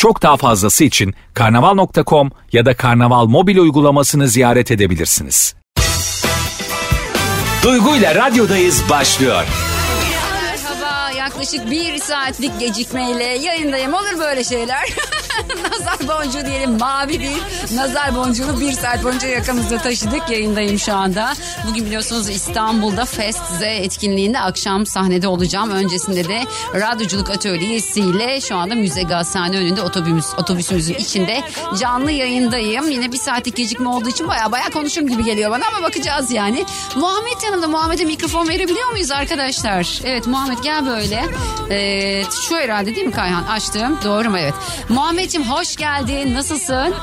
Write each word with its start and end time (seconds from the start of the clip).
Çok 0.00 0.22
daha 0.22 0.36
fazlası 0.36 0.84
için 0.84 1.14
karnaval.com 1.34 2.30
ya 2.52 2.66
da 2.66 2.76
karnaval 2.76 3.26
mobil 3.26 3.58
uygulamasını 3.58 4.28
ziyaret 4.28 4.70
edebilirsiniz. 4.70 5.54
Duygu 7.62 7.96
ile 7.96 8.14
radyodayız 8.14 8.82
başlıyor. 8.90 9.44
Yaklaşık 11.20 11.70
bir 11.70 11.98
saatlik 11.98 12.60
gecikmeyle 12.60 13.24
yayındayım 13.24 13.94
olur 13.94 14.18
böyle 14.18 14.44
şeyler. 14.44 14.88
nazar 15.70 16.08
boncuğu 16.08 16.46
diyelim 16.46 16.78
mavi 16.78 17.20
bir 17.20 17.76
nazar 17.76 18.14
boncuğunu 18.14 18.60
bir 18.60 18.72
saat 18.72 19.04
boyunca 19.04 19.28
yakamızda 19.28 19.78
taşıdık 19.78 20.30
yayındayım 20.30 20.78
şu 20.78 20.94
anda. 20.94 21.32
Bugün 21.68 21.86
biliyorsunuz 21.86 22.28
İstanbul'da 22.28 23.04
Fest 23.04 23.42
Z 23.58 23.62
etkinliğinde 23.62 24.40
akşam 24.40 24.86
sahnede 24.86 25.28
olacağım. 25.28 25.70
Öncesinde 25.70 26.28
de 26.28 26.42
radyoculuk 26.74 27.30
atölyesiyle 27.30 28.40
şu 28.40 28.56
anda 28.56 28.74
Müze 28.74 29.02
Gazhane 29.02 29.56
önünde 29.56 29.82
otobüs, 29.82 30.26
otobüsümüzün 30.38 30.94
içinde 30.94 31.42
canlı 31.80 32.10
yayındayım. 32.10 32.90
Yine 32.90 33.12
bir 33.12 33.18
saatlik 33.18 33.56
gecikme 33.56 33.88
olduğu 33.88 34.08
için 34.08 34.28
baya 34.28 34.52
baya 34.52 34.70
konuşurum 34.70 35.08
gibi 35.08 35.24
geliyor 35.24 35.50
bana 35.50 35.64
ama 35.68 35.82
bakacağız 35.82 36.32
yani. 36.32 36.64
Muhammed 36.96 37.42
yanımda 37.44 37.68
Muhammed'e 37.68 38.04
mikrofon 38.04 38.48
verebiliyor 38.48 38.90
muyuz 38.90 39.10
arkadaşlar? 39.10 40.00
Evet 40.04 40.26
Muhammed 40.26 40.58
gel 40.58 40.86
böyle. 40.86 41.19
Ee, 41.70 42.22
şu 42.48 42.56
herhalde 42.56 42.94
değil 42.96 43.06
mi 43.06 43.12
Kayhan? 43.12 43.42
Açtım. 43.44 43.98
Doğru 44.04 44.30
mu? 44.30 44.38
Evet. 44.38 44.54
Muhammed'ciğim 44.88 45.50
hoş 45.50 45.76
geldin. 45.76 46.34
Nasılsın? 46.34 46.94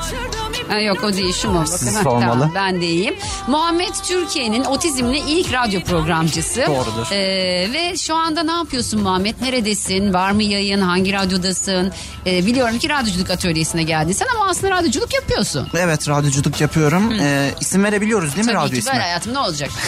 Ha, 0.68 0.80
yok 0.80 1.04
o 1.04 1.12
değil 1.12 1.32
şu 1.32 1.50
mu? 1.50 1.64
Bakın, 1.72 1.86
ha, 1.94 2.02
sormalı. 2.02 2.20
tamam, 2.40 2.52
ben 2.54 2.80
de 2.80 2.86
iyiyim. 2.86 3.14
Muhammed 3.46 3.94
Türkiye'nin 4.08 4.64
otizmle 4.64 5.18
ilk 5.18 5.52
radyo 5.52 5.80
programcısı. 5.80 6.64
Doğrudur. 6.66 7.12
Ee, 7.12 7.68
ve 7.72 7.96
şu 7.96 8.14
anda 8.14 8.42
ne 8.42 8.50
yapıyorsun 8.52 9.02
Muhammed? 9.02 9.34
Neredesin? 9.42 10.14
Var 10.14 10.30
mı 10.30 10.42
yayın? 10.42 10.80
Hangi 10.80 11.12
radyodasın? 11.12 11.92
Ee, 12.26 12.46
biliyorum 12.46 12.78
ki 12.78 12.88
radyoculuk 12.88 13.30
atölyesine 13.30 13.82
geldin 13.82 14.12
sen 14.12 14.26
ama 14.36 14.46
aslında 14.50 14.70
radyoculuk 14.74 15.14
yapıyorsun. 15.14 15.68
Evet 15.74 16.08
radyoculuk 16.08 16.60
yapıyorum. 16.60 17.12
Ee, 17.12 17.50
isim 17.60 17.84
verebiliyoruz 17.84 18.36
değil 18.36 18.46
mi 18.46 18.52
Tabii 18.52 18.62
radyo 18.64 18.72
ki 18.72 18.78
ismi? 18.78 18.92
ver 18.92 19.00
hayatım 19.00 19.34
ne 19.34 19.38
olacak? 19.38 19.70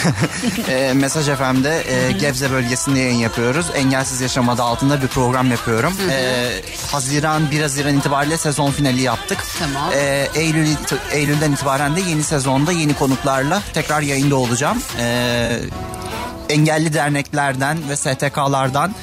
Ee, 0.68 0.92
Mesaj 0.94 1.26
FM'de 1.26 1.82
e, 2.08 2.12
Gebze 2.12 2.50
bölgesinde 2.50 2.98
yayın 3.00 3.18
yapıyoruz. 3.18 3.66
Engelsiz 3.74 4.20
Yaşam 4.20 4.48
adı 4.48 4.62
altında 4.62 5.02
bir 5.02 5.06
program 5.06 5.50
yapıyorum. 5.50 5.92
Ee, 6.10 6.50
Haziran 6.92 7.50
1 7.50 7.60
Haziran 7.62 7.96
itibariyle 7.98 8.36
sezon 8.38 8.70
finali 8.70 9.02
yaptık. 9.02 9.38
Tamam. 9.58 9.90
Ee, 9.94 10.28
Eylül 10.34 10.66
Eylül'den 11.12 11.52
itibaren 11.52 11.96
de 11.96 12.00
yeni 12.00 12.22
sezonda 12.22 12.72
yeni 12.72 12.94
konuklarla 12.94 13.62
tekrar 13.74 14.02
yayında 14.02 14.36
olacağım. 14.36 14.78
Ee, 14.98 15.60
engelli 16.48 16.94
derneklerden 16.94 17.78
ve 17.88 17.96
STK'lardan 17.96 18.94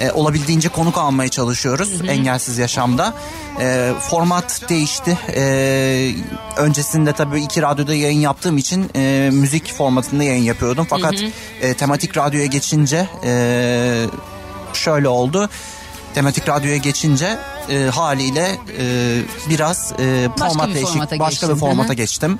e, 0.00 0.10
olabildiğince 0.10 0.68
konuk 0.68 0.98
almaya 0.98 1.28
çalışıyoruz 1.28 1.88
engelsiz 2.08 2.58
yaşamda. 2.58 3.14
E, 3.60 3.92
format 4.00 4.62
değişti. 4.68 5.18
E, 5.34 6.12
öncesinde 6.56 7.12
tabii 7.12 7.40
iki 7.40 7.62
radyoda 7.62 7.94
yayın 7.94 8.20
yaptığım 8.20 8.58
için 8.58 8.90
e, 8.96 9.30
müzik 9.32 9.72
formatında 9.72 10.22
yayın 10.22 10.42
yapıyordum. 10.42 10.86
Fakat 10.90 11.14
e, 11.60 11.74
tematik 11.74 12.16
radyoya 12.16 12.46
geçince 12.46 13.08
e, 13.24 14.06
şöyle 14.72 15.08
oldu. 15.08 15.48
Tematik 16.14 16.48
radyoya 16.48 16.76
geçince 16.76 17.38
e, 17.70 17.84
haliyle 17.84 18.58
e, 18.78 19.20
biraz 19.50 19.92
e, 20.00 20.28
Başka 20.40 20.48
format 20.48 20.68
bir 20.68 20.74
değişik 20.74 21.20
başka 21.20 21.48
bir 21.48 21.54
formata 21.54 21.88
Hı 21.88 21.92
hı. 21.92 21.96
geçtim. 21.96 22.38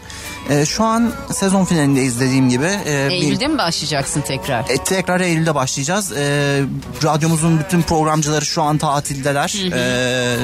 E, 0.50 0.66
şu 0.66 0.84
an 0.84 1.12
sezon 1.32 1.64
finalindeyiz 1.64 2.20
dediğim 2.20 2.48
gibi. 2.48 2.64
E, 2.86 3.06
bir- 3.08 3.14
Eylül'de 3.14 3.46
mi 3.48 3.58
başlayacaksın 3.58 4.20
tekrar? 4.20 4.60
e, 4.70 4.76
tekrar 4.84 5.20
Eylül'de 5.20 5.54
başlayacağız. 5.54 6.12
E, 6.12 6.60
radyomuzun 7.04 7.58
bütün 7.60 7.82
programcıları 7.82 8.46
şu 8.46 8.62
an 8.62 8.78
tatildeler. 8.78 9.54
E, 9.72 10.36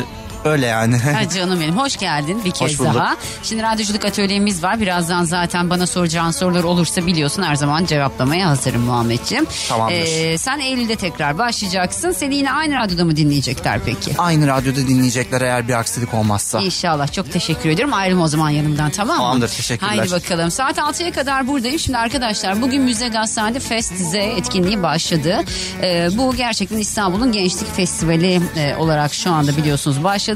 öyle 0.46 0.66
yani. 0.66 0.98
Ha 0.98 1.28
canım 1.34 1.60
benim 1.60 1.76
hoş 1.78 1.96
geldin 1.96 2.42
bir 2.44 2.50
kez 2.50 2.78
bulduk. 2.78 2.94
daha. 2.94 3.16
Şimdi 3.42 3.62
radyoculuk 3.62 4.04
atölyemiz 4.04 4.62
var. 4.62 4.80
Birazdan 4.80 5.24
zaten 5.24 5.70
bana 5.70 5.86
soracağın 5.86 6.30
sorular 6.30 6.64
olursa 6.64 7.06
biliyorsun 7.06 7.42
her 7.42 7.54
zaman 7.54 7.84
cevaplamaya 7.84 8.48
hazırım 8.48 8.82
Muhammedciğim. 8.82 9.46
Tamamdır. 9.68 9.94
Ee, 9.94 10.38
sen 10.38 10.58
Eylül'de 10.60 10.96
tekrar 10.96 11.38
başlayacaksın. 11.38 12.12
Seni 12.12 12.34
yine 12.36 12.52
aynı 12.52 12.74
radyoda 12.74 13.04
mı 13.04 13.16
dinleyecekler 13.16 13.80
peki? 13.86 14.12
Aynı 14.18 14.46
radyoda 14.46 14.76
dinleyecekler 14.76 15.40
eğer 15.40 15.68
bir 15.68 15.72
aksilik 15.74 16.14
olmazsa. 16.14 16.60
İnşallah 16.60 17.12
çok 17.12 17.32
teşekkür 17.32 17.70
ediyorum. 17.70 17.94
Ayrılma 17.94 18.24
o 18.24 18.28
zaman 18.28 18.50
yanımdan 18.50 18.90
tamam 18.90 19.16
mı? 19.16 19.22
Tamamdır, 19.22 19.48
teşekkürler. 19.48 19.96
Haydi 19.96 20.10
bakalım. 20.10 20.50
Saat 20.50 20.78
6'ya 20.78 21.12
kadar 21.12 21.46
buradayım. 21.46 21.78
Şimdi 21.78 21.98
arkadaşlar 21.98 22.62
bugün 22.62 22.82
Müze 22.82 23.08
Gazhane'de 23.08 23.60
Fest 23.60 23.92
Z 23.96 24.14
etkinliği 24.14 24.82
başladı. 24.82 25.40
Ee, 25.82 26.08
bu 26.12 26.34
gerçekten 26.36 26.76
İstanbul'un 26.78 27.32
Gençlik 27.32 27.74
Festivali 27.76 28.40
e, 28.56 28.76
olarak 28.76 29.14
şu 29.14 29.30
anda 29.30 29.56
biliyorsunuz 29.56 30.04
başladı. 30.04 30.35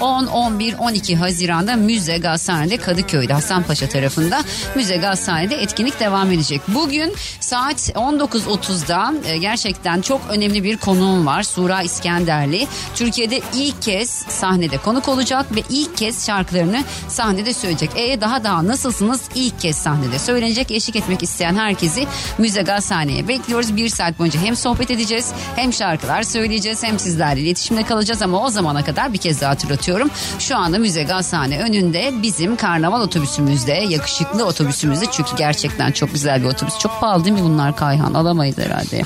10, 0.00 0.26
11, 0.26 0.74
12 0.78 1.16
Haziran'da 1.16 1.76
Müze 1.76 2.18
Gazhane'de 2.18 2.76
Kadıköy'de 2.76 3.32
Hasanpaşa 3.32 3.88
tarafında 3.88 4.42
Müze 4.74 4.96
Gazhane'de 4.96 5.56
etkinlik 5.56 6.00
devam 6.00 6.30
edecek. 6.30 6.60
Bugün 6.68 7.14
saat 7.40 7.76
19.30'da 7.76 9.14
e, 9.26 9.38
gerçekten 9.38 10.00
çok 10.00 10.20
önemli 10.30 10.64
bir 10.64 10.76
konuğum 10.76 11.26
var. 11.26 11.42
Sura 11.42 11.82
İskenderli. 11.82 12.66
Türkiye'de 12.94 13.40
ilk 13.54 13.82
kez 13.82 14.10
sahnede 14.10 14.78
konuk 14.78 15.08
olacak 15.08 15.46
ve 15.56 15.62
ilk 15.70 15.96
kez 15.96 16.26
şarkılarını 16.26 16.84
sahnede 17.08 17.54
söyleyecek. 17.54 17.90
E 17.96 18.20
daha 18.20 18.44
daha 18.44 18.66
nasılsınız? 18.66 19.20
İlk 19.34 19.60
kez 19.60 19.76
sahnede 19.76 20.18
söylenecek. 20.18 20.70
Eşlik 20.70 20.96
etmek 20.96 21.22
isteyen 21.22 21.56
herkesi 21.56 22.06
Müze 22.38 22.62
Gazhane'ye 22.62 23.28
bekliyoruz. 23.28 23.76
Bir 23.76 23.88
saat 23.88 24.18
boyunca 24.18 24.40
hem 24.40 24.56
sohbet 24.56 24.90
edeceğiz 24.90 25.32
hem 25.56 25.72
şarkılar 25.72 26.22
söyleyeceğiz 26.22 26.82
hem 26.82 26.98
sizlerle 26.98 27.40
iletişimde 27.40 27.82
kalacağız 27.82 28.22
ama 28.22 28.44
o 28.44 28.48
zamana 28.48 28.84
kadar 28.84 29.12
bir 29.12 29.18
kez 29.18 29.33
daha 29.40 29.50
hatırlatıyorum. 29.50 30.10
Şu 30.38 30.56
anda 30.56 30.78
Müze 30.78 31.02
Gazhane 31.02 31.58
önünde 31.58 32.12
bizim 32.22 32.56
karnaval 32.56 33.00
otobüsümüzde 33.00 33.72
yakışıklı 33.72 34.44
otobüsümüzde 34.46 35.04
çünkü 35.12 35.36
gerçekten 35.36 35.92
çok 35.92 36.12
güzel 36.12 36.42
bir 36.42 36.48
otobüs. 36.48 36.78
Çok 36.78 37.00
pahalı 37.00 37.24
değil 37.24 37.36
mi 37.36 37.42
bunlar 37.42 37.76
Kayhan? 37.76 38.14
Alamayız 38.14 38.58
herhalde. 38.58 39.02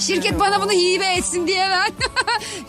Şirket 0.00 0.40
bana 0.40 0.62
bunu 0.62 0.72
hibe 0.72 1.06
etsin 1.06 1.46
diye 1.46 1.68
ben. 1.70 1.92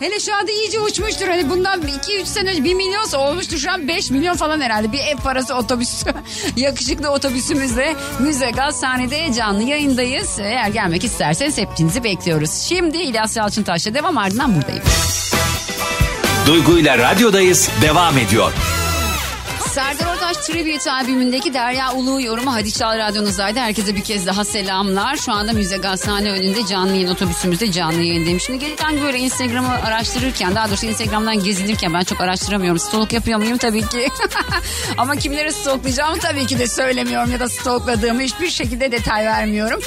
Hele 0.00 0.20
şu 0.20 0.34
anda 0.34 0.52
iyice 0.52 0.80
uçmuştur. 0.80 1.28
Hani 1.28 1.50
bundan 1.50 1.82
2-3 1.82 2.26
sene 2.26 2.50
önce 2.50 2.64
1 2.64 2.74
milyonsa 2.74 3.18
olmuştur 3.18 3.58
şu 3.58 3.70
an 3.70 3.88
5 3.88 4.10
milyon 4.10 4.34
falan 4.36 4.60
herhalde. 4.60 4.92
Bir 4.92 4.98
ev 4.98 5.16
parası 5.16 5.54
otobüs. 5.54 6.04
Yakışıklı 6.56 7.10
otobüsümüzle 7.10 7.96
Müze 8.18 8.50
Gazhane'de 8.50 9.32
canlı 9.32 9.62
yayındayız. 9.62 10.38
Eğer 10.38 10.68
gelmek 10.68 11.04
isterseniz 11.04 11.58
hepinizi 11.58 12.04
bekliyoruz. 12.04 12.50
Şimdi 12.68 12.96
İlyas 12.96 13.36
Yalçıntaş'la 13.36 13.94
devam 13.94 14.18
ardından 14.18 14.56
buradayım. 14.56 14.82
Duygu 16.46 16.78
ile 16.78 16.98
radyodayız 16.98 17.70
devam 17.82 18.18
ediyor. 18.18 18.52
Serdar 19.74 20.13
Ortaç 20.34 20.46
Tribute 20.46 20.90
albümündeki 20.92 21.54
Derya 21.54 21.92
Ulu 21.92 22.22
yorumu 22.22 22.54
Hadi 22.54 22.72
Çal 22.72 22.98
Radyonuzdaydı. 22.98 23.58
Herkese 23.58 23.94
bir 23.94 24.04
kez 24.04 24.26
daha 24.26 24.44
selamlar. 24.44 25.16
Şu 25.16 25.32
anda 25.32 25.52
Müze 25.52 25.76
Gazhane 25.76 26.30
önünde 26.30 26.66
canlı 26.66 26.92
yayın 26.92 27.08
otobüsümüzde 27.08 27.72
canlı 27.72 28.02
yayındayım. 28.02 28.40
Şimdi 28.40 28.58
gelirken 28.58 29.02
böyle 29.02 29.18
Instagram'ı 29.18 29.68
araştırırken 29.68 30.54
daha 30.54 30.68
doğrusu 30.68 30.86
Instagram'dan 30.86 31.44
gezinirken 31.44 31.94
ben 31.94 32.04
çok 32.04 32.20
araştıramıyorum. 32.20 32.78
Stalk 32.78 33.12
yapıyor 33.12 33.38
muyum 33.38 33.58
tabii 33.58 33.86
ki. 33.88 34.08
Ama 34.98 35.16
kimleri 35.16 35.52
stalklayacağımı 35.52 36.18
tabii 36.18 36.46
ki 36.46 36.58
de 36.58 36.68
söylemiyorum 36.68 37.32
ya 37.32 37.40
da 37.40 37.48
stalkladığımı 37.48 38.20
hiçbir 38.20 38.50
şekilde 38.50 38.92
detay 38.92 39.24
vermiyorum. 39.24 39.80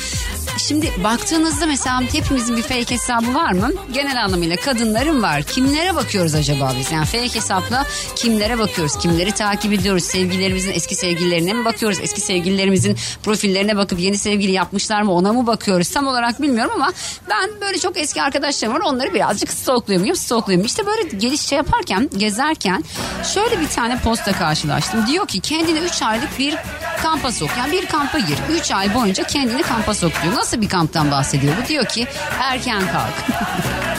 Şimdi 0.58 0.92
baktığınızda 1.04 1.66
mesela 1.66 2.02
hepimizin 2.02 2.58
bir 2.58 2.62
fake 2.62 2.96
hesabı 2.96 3.34
var 3.34 3.52
mı? 3.52 3.72
Genel 3.94 4.24
anlamıyla 4.24 4.56
kadınların 4.56 5.24
var. 5.24 5.44
Kimlere 5.44 5.96
bakıyoruz 5.96 6.36
acaba 6.36 6.74
biz? 6.80 6.92
Yani 6.92 7.06
fake 7.06 7.36
hesapla 7.36 7.86
kimlere 8.16 8.60
bakıyoruz? 8.60 8.98
Kimleri 8.98 9.32
takip 9.32 9.74
ediyoruz? 9.74 10.04
Sevgililerimizin 10.38 10.72
eski 10.72 10.96
sevgililerine 10.96 11.54
mi 11.54 11.66
bakıyoruz? 11.66 12.00
Eski 12.02 12.22
sevgililerimizin 12.22 12.98
profillerine 13.24 13.78
bakıp 13.78 14.00
yeni 14.00 14.18
sevgili 14.18 14.52
yapmışlar 14.52 15.02
mı 15.02 15.14
ona 15.14 15.34
mı 15.34 15.48
bakıyoruz? 15.48 15.90
Tam 15.90 16.08
olarak 16.08 16.42
bilmiyorum 16.42 16.72
ama 16.76 16.92
ben 17.30 17.50
böyle 17.62 17.80
çok 17.80 17.98
eski 17.98 18.22
arkadaşlarım 18.22 18.74
var. 18.74 18.80
Onları 18.80 19.14
birazcık 19.14 19.52
stalkluyor 19.52 20.02
muyum? 20.02 20.16
Stalkluyorum. 20.16 20.66
İşte 20.66 20.86
böyle 20.86 21.02
geliş 21.02 21.42
şey 21.42 21.58
yaparken, 21.58 22.10
gezerken 22.18 22.84
şöyle 23.34 23.60
bir 23.60 23.68
tane 23.68 24.00
posta 24.00 24.32
karşılaştım. 24.32 25.08
Diyor 25.08 25.28
ki 25.28 25.40
kendine 25.40 25.80
3 25.80 26.02
aylık 26.02 26.40
bir 26.40 26.56
kampa 27.04 27.32
sok. 27.32 27.50
Yani 27.58 27.72
bir 27.72 27.86
kampa 27.86 28.20
gir. 28.20 28.38
3 28.52 28.72
ay 28.72 28.94
boyunca 28.94 29.24
kendini 29.24 29.64
kampa 29.64 29.94
sok 29.94 30.12
diyor. 30.24 30.36
Nasıl 30.36 30.62
bir 30.62 30.70
kamptan 30.70 31.12
bahsediyor 31.12 31.54
bu? 31.64 31.68
Diyor 31.68 31.86
ki 31.86 32.08
erken 32.40 32.82
kalk. 32.82 33.14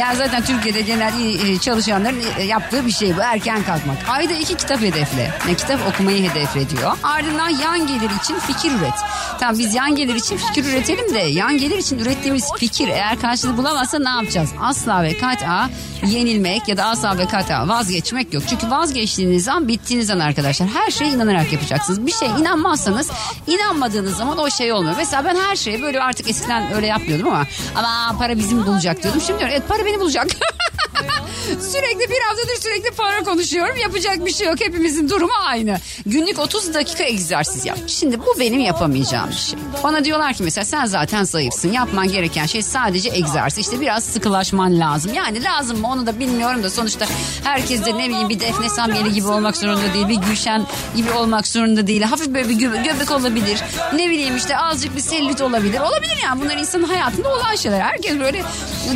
Yani 0.00 0.16
zaten 0.16 0.44
Türkiye'de 0.44 0.80
genel 0.80 1.12
çalışanların 1.58 2.22
e, 2.38 2.42
yaptığı 2.42 2.86
bir 2.86 2.90
şey 2.90 3.16
bu. 3.16 3.20
Erken 3.20 3.62
kalkmak. 3.62 3.96
Ayda 4.08 4.32
iki 4.32 4.54
kitap 4.54 4.80
hedefle. 4.80 5.30
Ne 5.46 5.54
kitap 5.54 5.80
okumayı 5.88 6.30
hedefle 6.30 6.70
diyor. 6.70 6.98
Ardından 7.02 7.48
yan 7.48 7.86
gelir 7.86 8.10
için 8.22 8.38
fikir 8.38 8.70
üret. 8.72 8.94
Tamam 9.40 9.58
biz 9.58 9.74
yan 9.74 9.94
gelir 9.96 10.14
için 10.14 10.36
fikir 10.36 10.64
üretelim 10.64 11.14
de 11.14 11.18
yan 11.18 11.58
gelir 11.58 11.78
için 11.78 11.98
ürettiğimiz 11.98 12.44
fikir 12.58 12.88
eğer 12.88 13.20
karşılığı 13.20 13.56
bulamazsa 13.56 13.98
ne 13.98 14.08
yapacağız? 14.08 14.50
Asla 14.60 15.02
ve 15.02 15.18
kat'a 15.18 15.70
yenilmek 16.06 16.68
ya 16.68 16.76
da 16.76 16.84
asla 16.84 17.18
ve 17.18 17.26
kat'a 17.26 17.68
vazgeçmek 17.68 18.34
yok. 18.34 18.42
Çünkü 18.48 18.70
vazgeçtiğiniz 18.70 19.48
an 19.48 19.68
bittiğiniz 19.68 20.10
an 20.10 20.18
arkadaşlar 20.18 20.68
her 20.68 20.90
şeye 20.90 21.10
inanarak 21.10 21.52
yapacaksınız. 21.52 22.06
Bir 22.06 22.12
şey 22.12 22.28
inanmazsanız 22.28 23.10
inanmadığınız 23.46 24.16
zaman 24.16 24.38
o 24.38 24.50
şey 24.50 24.72
olmuyor. 24.72 24.94
Mesela 24.96 25.24
ben 25.24 25.36
her 25.36 25.56
şeye 25.56 25.82
böyle 25.82 26.02
artık 26.02 26.30
eskiden 26.30 26.74
öyle 26.74 26.86
yapmıyordum 26.86 27.28
ama 27.28 27.46
ama 27.74 28.18
para 28.18 28.38
bizim 28.38 28.66
bulacak 28.66 29.02
diyordum. 29.02 29.22
Şimdi 29.26 29.38
diyorum 29.38 29.56
evet 29.56 29.68
para 29.68 29.81
beni 29.86 30.00
bulacak. 30.00 30.26
sürekli 31.72 32.10
bir 32.10 32.20
haftadır 32.28 32.60
sürekli 32.60 32.90
para 32.90 33.24
konuşuyorum. 33.24 33.76
Yapacak 33.76 34.26
bir 34.26 34.32
şey 34.32 34.46
yok. 34.46 34.60
Hepimizin 34.60 35.08
durumu 35.08 35.32
aynı. 35.46 35.78
Günlük 36.06 36.38
30 36.38 36.74
dakika 36.74 37.04
egzersiz 37.04 37.66
yap. 37.66 37.78
Şimdi 37.86 38.20
bu 38.20 38.34
benim 38.40 38.60
yapamayacağım 38.60 39.30
bir 39.30 39.34
şey. 39.36 39.58
Bana 39.84 40.04
diyorlar 40.04 40.34
ki 40.34 40.42
mesela 40.42 40.64
sen 40.64 40.86
zaten 40.86 41.24
zayıfsın. 41.24 41.72
Yapman 41.72 42.08
gereken 42.08 42.46
şey 42.46 42.62
sadece 42.62 43.08
egzersiz. 43.10 43.58
İşte 43.58 43.80
biraz 43.80 44.04
sıkılaşman 44.04 44.80
lazım. 44.80 45.14
Yani 45.14 45.44
lazım 45.44 45.80
mı 45.80 45.88
onu 45.88 46.06
da 46.06 46.18
bilmiyorum 46.20 46.62
da 46.62 46.70
sonuçta 46.70 47.06
herkes 47.44 47.84
de 47.84 47.98
ne 47.98 48.08
bileyim 48.08 48.28
bir 48.28 48.40
Defne 48.40 48.68
Samyeli 48.68 49.12
gibi 49.12 49.26
olmak 49.26 49.56
zorunda 49.56 49.94
değil. 49.94 50.08
Bir 50.08 50.14
Gülşen 50.28 50.66
gibi 50.96 51.10
olmak 51.10 51.46
zorunda 51.48 51.86
değil. 51.86 52.02
Hafif 52.02 52.28
böyle 52.28 52.48
bir 52.48 52.54
göbe- 52.54 52.84
göbek 52.84 53.10
olabilir. 53.10 53.62
Ne 53.94 54.10
bileyim 54.10 54.36
işte 54.36 54.58
azıcık 54.58 54.96
bir 54.96 55.00
selülit 55.00 55.40
olabilir. 55.40 55.80
Olabilir 55.80 56.16
yani 56.24 56.40
bunlar 56.40 56.56
insanın 56.56 56.84
hayatında 56.84 57.28
olan 57.28 57.54
şeyler. 57.56 57.80
Herkes 57.80 58.20
böyle 58.20 58.42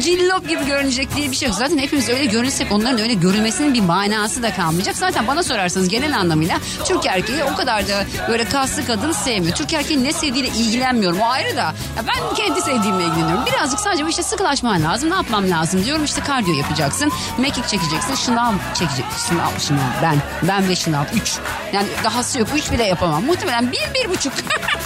cillop 0.00 0.48
gibi 0.48 0.66
görünecek 0.66 1.16
diye 1.16 1.30
bir 1.30 1.36
şey 1.36 1.48
yok. 1.48 1.58
Zaten 1.58 1.78
hepimiz 1.86 2.08
öyle 2.08 2.24
görünsek 2.24 2.72
onların 2.72 2.98
öyle 2.98 3.14
görülmesinin 3.14 3.74
bir 3.74 3.80
manası 3.80 4.42
da 4.42 4.54
kalmayacak. 4.54 4.96
Zaten 4.96 5.26
bana 5.26 5.42
sorarsanız 5.42 5.88
genel 5.88 6.18
anlamıyla 6.18 6.58
Türk 6.84 7.06
erkeği 7.06 7.44
o 7.44 7.56
kadar 7.56 7.88
da 7.88 8.04
böyle 8.28 8.44
kaslı 8.44 8.86
kadın 8.86 9.12
sevmiyor. 9.12 9.56
Türk 9.56 9.72
erkeğin 9.72 10.04
ne 10.04 10.12
sevdiğiyle 10.12 10.48
ilgilenmiyorum. 10.48 11.20
O 11.20 11.28
ayrı 11.28 11.56
da. 11.56 11.62
Ya 11.96 12.04
ben 12.06 12.34
kendi 12.34 12.60
sevdiğimle 12.60 13.04
ilgileniyorum. 13.04 13.46
Birazcık 13.46 13.80
sadece 13.80 14.04
işte 14.08 14.22
sıkılaşman 14.22 14.84
lazım. 14.84 15.10
Ne 15.10 15.14
yapmam 15.14 15.50
lazım 15.50 15.84
diyorum. 15.84 16.04
İşte 16.04 16.20
kardiyo 16.20 16.56
yapacaksın. 16.56 17.12
Mekik 17.38 17.68
çekeceksin. 17.68 18.14
Şınav 18.14 18.52
çekeceksin. 18.74 19.28
Şınav, 19.28 19.58
şınav. 19.58 20.02
Ben. 20.02 20.16
Ben 20.42 20.68
ve 20.68 20.76
şınav. 20.76 21.04
Üç. 21.14 21.38
Yani 21.72 21.86
dahası 22.04 22.38
yok. 22.38 22.48
Üç 22.56 22.72
bile 22.72 22.84
yapamam. 22.84 23.24
Muhtemelen 23.24 23.72
bir, 23.72 23.94
bir 23.94 24.10
buçuk. 24.10 24.32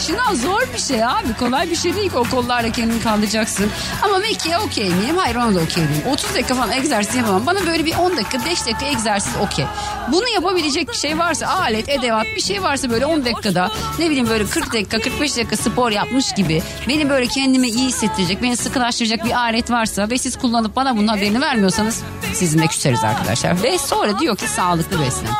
Şınav 0.00 0.34
zor 0.34 0.62
bir 0.74 0.78
şey 0.78 1.04
abi. 1.04 1.34
Kolay 1.38 1.70
bir 1.70 1.76
şey 1.76 1.96
değil 1.96 2.10
ki 2.10 2.16
o 2.16 2.24
kollarla 2.24 2.72
kendini 2.72 3.00
kaldıracaksın. 3.02 3.70
Ama 4.02 4.18
Mekke'ye 4.18 4.58
okey 4.58 4.88
miyim? 4.88 5.16
Hayır 5.16 5.36
ona 5.36 5.54
da 5.54 5.60
okey 5.60 5.84
değilim. 5.88 6.02
30 6.12 6.34
dakika 6.34 6.54
falan 6.54 6.72
egzersiz 6.72 7.14
yapamam. 7.14 7.46
Bana 7.46 7.66
böyle 7.66 7.84
bir 7.86 7.96
10 7.96 8.16
dakika 8.16 8.44
5 8.44 8.66
dakika 8.66 8.86
egzersiz 8.86 9.32
okey. 9.40 9.64
Bunu 10.12 10.28
yapabilecek 10.28 10.88
bir 10.88 10.96
şey 10.96 11.18
varsa 11.18 11.46
alet, 11.46 11.88
edevat 11.88 12.26
bir 12.36 12.40
şey 12.40 12.62
varsa 12.62 12.90
böyle 12.90 13.06
10 13.06 13.24
dakikada 13.24 13.70
ne 13.98 14.10
bileyim 14.10 14.28
böyle 14.28 14.46
40 14.46 14.72
dakika 14.72 14.98
45 15.00 15.36
dakika 15.36 15.56
spor 15.56 15.90
yapmış 15.90 16.32
gibi 16.32 16.62
beni 16.88 17.10
böyle 17.10 17.26
kendimi 17.26 17.68
iyi 17.68 17.88
hissettirecek, 17.88 18.42
beni 18.42 18.56
sıkılaştıracak 18.56 19.24
bir 19.24 19.30
alet 19.38 19.70
varsa 19.70 20.10
ve 20.10 20.18
siz 20.18 20.36
kullanıp 20.38 20.76
bana 20.76 20.96
bunun 20.96 21.08
haberini 21.08 21.40
vermiyorsanız 21.40 22.02
sizinle 22.34 22.66
küseriz 22.66 23.04
arkadaşlar. 23.04 23.62
Ve 23.62 23.78
sonra 23.78 24.18
diyor 24.18 24.36
ki 24.36 24.48
sağlıklı 24.48 25.00
beslen. 25.00 25.30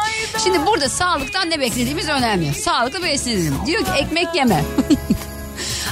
Şimdi 0.44 0.66
burada 0.66 0.88
sağlıktan 0.88 1.50
ne 1.50 1.60
beklediğimiz 1.60 2.08
önemli. 2.08 2.54
Sağlıklı 2.54 3.02
beslenelim. 3.02 3.54
Diyor 3.66 3.84
ki 3.84 3.90
ekmek 3.98 4.34
pequena. 4.42 4.64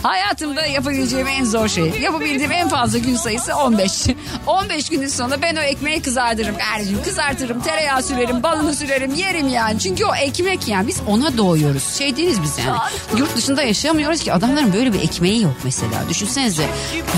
Hayatımda 0.02 0.67
yapabileceğim 0.67 1.26
en 1.26 1.44
zor 1.44 1.69
şey. 1.69 1.85
Yapabildiğim 2.00 2.52
en 2.52 2.69
fazla 2.69 2.99
gün 2.99 3.17
sayısı 3.17 3.55
15. 3.56 4.06
15 4.47 4.88
günün 4.88 5.08
sonunda 5.08 5.43
ben 5.43 5.56
o 5.56 5.61
ekmeği 5.61 6.02
kızartırım 6.02 6.55
kardeşim. 6.58 7.02
Kızartırım, 7.05 7.61
tereyağı 7.61 8.02
sürerim, 8.02 8.43
balını 8.43 8.75
sürerim, 8.75 9.14
yerim 9.14 9.49
yani. 9.49 9.79
Çünkü 9.81 10.05
o 10.05 10.14
ekmek 10.14 10.69
yani 10.69 10.88
biz 10.88 11.00
ona 11.08 11.37
doğuyoruz. 11.38 11.94
Şey 11.99 12.17
değiliz 12.17 12.43
biz 12.43 12.58
yani. 12.58 12.79
Yurt 13.17 13.37
dışında 13.37 13.62
yaşayamıyoruz 13.62 14.20
ki 14.20 14.32
adamların 14.32 14.73
böyle 14.73 14.93
bir 14.93 15.00
ekmeği 15.00 15.43
yok 15.43 15.52
mesela. 15.64 15.93
Düşünsenize. 16.08 16.64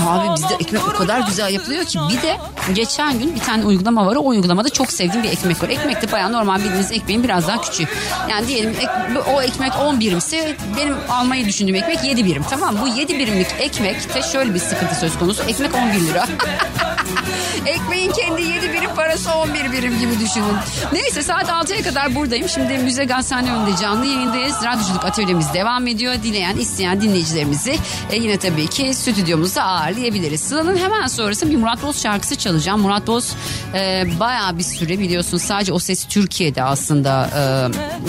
Abi 0.07 0.35
bizde 0.35 0.53
ekmek 0.59 0.87
o 0.87 0.93
kadar 0.97 1.19
güzel 1.19 1.53
yapılıyor 1.53 1.85
ki. 1.85 1.99
Bir 2.09 2.21
de 2.21 2.37
geçen 2.73 3.19
gün 3.19 3.35
bir 3.35 3.39
tane 3.39 3.65
uygulama 3.65 4.05
var. 4.05 4.15
O 4.15 4.25
uygulamada 4.27 4.69
çok 4.69 4.91
sevdiğim 4.91 5.23
bir 5.23 5.29
ekmek 5.29 5.63
var. 5.63 5.69
Ekmek 5.69 6.01
de 6.01 6.11
bayağı 6.11 6.31
normal 6.33 6.59
bildiğiniz 6.59 6.91
ekmeğin 6.91 7.23
biraz 7.23 7.47
daha 7.47 7.61
küçüğü. 7.61 7.87
Yani 8.29 8.47
diyelim 8.47 8.69
ek- 8.79 9.19
o 9.35 9.41
ekmek 9.41 9.71
10 9.79 9.99
birimse 9.99 10.55
benim 10.77 10.95
almayı 11.09 11.45
düşündüğüm 11.45 11.75
ekmek 11.75 12.03
7 12.03 12.25
birim. 12.25 12.43
Tamam 12.49 12.72
bu 12.81 12.87
7 12.87 13.19
birimlik 13.19 13.47
ekmekte 13.59 14.21
şöyle 14.21 14.53
bir 14.53 14.59
sıkıntı 14.59 14.95
söz 14.95 15.19
konusu. 15.19 15.43
Ekmek 15.43 15.75
11 15.75 16.01
lira. 16.01 16.27
Ekmeğin 17.65 18.11
kendi 18.11 18.41
7 18.41 18.73
birim 18.73 18.95
parası 18.95 19.33
11 19.33 19.71
birim 19.71 19.99
gibi 19.99 20.19
düşünün. 20.19 20.55
Neyse 20.93 21.21
saat 21.21 21.49
6'ya 21.49 21.83
kadar 21.83 22.15
buradayım. 22.15 22.49
Şimdi 22.49 22.77
Müze 22.77 23.05
Gazhane 23.05 23.53
önünde 23.53 23.77
canlı 23.81 24.05
yayındayız. 24.05 24.55
Radyoculuk 24.63 25.05
atölyemiz 25.05 25.53
devam 25.53 25.87
ediyor. 25.87 26.13
Dileyen, 26.23 26.57
isteyen 26.57 27.01
dinleyicilerimizi 27.01 27.77
e, 28.11 28.15
yine 28.15 28.37
tabii 28.37 28.67
ki 28.67 28.93
stüdyomuzda 28.93 29.63
ağırlayabiliriz. 29.63 30.41
Sıla'nın 30.41 30.77
hemen 30.77 31.07
sonrası 31.07 31.49
bir 31.49 31.55
Murat 31.55 31.83
Boz 31.83 32.01
şarkısı 32.03 32.35
çalacağım. 32.35 32.81
Murat 32.81 33.07
Boz 33.07 33.35
e, 33.73 34.05
bayağı 34.19 34.57
bir 34.57 34.63
süre 34.63 34.99
biliyorsun 34.99 35.37
sadece 35.37 35.73
o 35.73 35.79
ses 35.79 36.05
Türkiye'de 36.05 36.63
aslında 36.63 37.29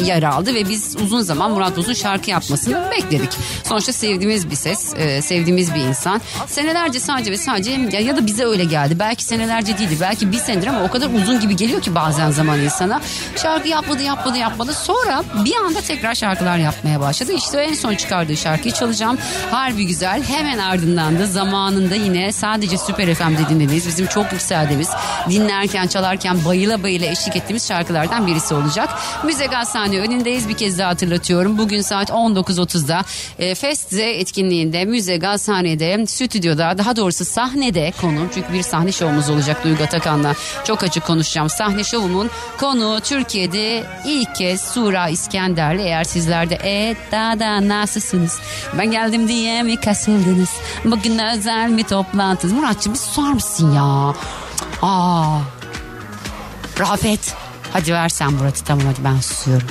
e, 0.00 0.04
yer 0.04 0.22
aldı 0.22 0.54
ve 0.54 0.68
biz 0.68 0.96
uzun 0.96 1.20
zaman 1.20 1.50
Murat 1.50 1.76
Boz'un 1.76 1.92
şarkı 1.94 2.30
yapmasını 2.30 2.90
bekledik. 2.90 3.30
Sonuçta 3.64 3.92
sevdiğimiz 3.92 4.50
bir 4.50 4.56
ses, 4.56 4.94
e, 4.96 5.22
sevdiğimiz 5.22 5.74
bir 5.74 5.80
insan. 5.80 6.20
Senelerce 6.46 7.00
sadece 7.00 7.30
ve 7.30 7.36
sadece 7.36 7.70
ya, 7.70 8.00
ya 8.00 8.16
da 8.16 8.26
bize 8.26 8.44
öyle 8.44 8.64
geldi. 8.64 8.98
Belki 8.98 9.24
senelerce 9.44 9.78
değildi. 9.78 9.96
Belki 10.00 10.32
bir 10.32 10.38
senedir 10.38 10.66
ama 10.66 10.82
o 10.82 10.90
kadar 10.90 11.10
uzun 11.14 11.40
gibi 11.40 11.56
geliyor 11.56 11.80
ki 11.80 11.94
bazen 11.94 12.30
zaman 12.30 12.60
insana. 12.60 13.00
Şarkı 13.42 13.68
yapmadı, 13.68 14.02
yapmadı, 14.02 14.38
yapmadı. 14.38 14.72
Sonra 14.74 15.22
bir 15.44 15.54
anda 15.56 15.80
tekrar 15.80 16.14
şarkılar 16.14 16.58
yapmaya 16.58 17.00
başladı. 17.00 17.32
İşte 17.32 17.60
en 17.60 17.74
son 17.74 17.94
çıkardığı 17.94 18.36
şarkıyı 18.36 18.74
çalacağım. 18.74 19.18
Harbi 19.50 19.86
güzel. 19.86 20.22
Hemen 20.22 20.58
ardından 20.58 21.18
da 21.18 21.26
zamanında 21.26 21.94
yine 21.94 22.32
sadece 22.32 22.78
Süper 22.78 23.14
FM'de 23.14 23.48
dinlediğimiz, 23.48 23.86
bizim 23.86 24.06
çok 24.06 24.32
yükseldiğimiz, 24.32 24.88
dinlerken, 25.30 25.86
çalarken 25.86 26.44
bayıla 26.44 26.82
bayıla 26.82 27.06
eşlik 27.06 27.36
ettiğimiz 27.36 27.68
şarkılardan 27.68 28.26
birisi 28.26 28.54
olacak. 28.54 28.88
Müze 29.24 29.46
Gazhane 29.46 30.00
önündeyiz. 30.00 30.48
Bir 30.48 30.54
kez 30.54 30.78
daha 30.78 30.88
hatırlatıyorum. 30.88 31.58
Bugün 31.58 31.80
saat 31.80 32.10
19.30'da 32.10 33.02
e, 33.38 33.54
Fest 33.54 33.92
etkinliğinde 33.92 34.84
Müze 34.84 35.16
Gazhane'de 35.16 36.06
stüdyoda 36.06 36.78
daha 36.78 36.96
doğrusu 36.96 37.24
sahnede 37.24 37.92
konum 38.00 38.30
çünkü 38.34 38.52
bir 38.52 38.62
sahne 38.62 38.92
şovumuz 38.92 39.28
olacak 39.34 39.64
Duygu 39.64 39.82
Atakan'la. 39.84 40.34
Çok 40.64 40.82
açık 40.82 41.04
konuşacağım. 41.04 41.50
Sahne 41.50 41.84
şovumun 41.84 42.30
konu 42.60 43.00
Türkiye'de 43.00 43.84
ilk 44.06 44.34
kez 44.34 44.60
Sura 44.60 45.08
İskender'le 45.08 45.78
eğer 45.78 46.04
sizler 46.04 46.50
de 46.50 46.58
e 46.64 46.96
daha 47.12 47.40
da 47.40 47.68
nasılsınız? 47.68 48.38
Ben 48.78 48.90
geldim 48.90 49.28
diye 49.28 49.62
mi 49.62 49.80
kasıldınız? 49.80 50.50
Bugün 50.84 51.18
özel 51.18 51.68
mi 51.68 51.84
toplantınız? 51.84 52.52
Muratçım 52.54 52.92
bir 52.92 52.98
susar 52.98 53.32
mısın 53.32 53.74
ya? 53.74 54.14
Aa. 54.82 55.38
Rafet. 56.80 57.34
Hadi 57.72 57.92
ver 57.92 58.08
sen 58.08 58.32
Murat'ı 58.32 58.64
tamam 58.64 58.86
hadi 58.86 59.04
ben 59.04 59.20
susuyorum. 59.20 59.68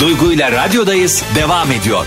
Duygu 0.00 0.32
ile 0.32 0.52
radyodayız 0.52 1.22
devam 1.34 1.72
ediyor. 1.72 2.06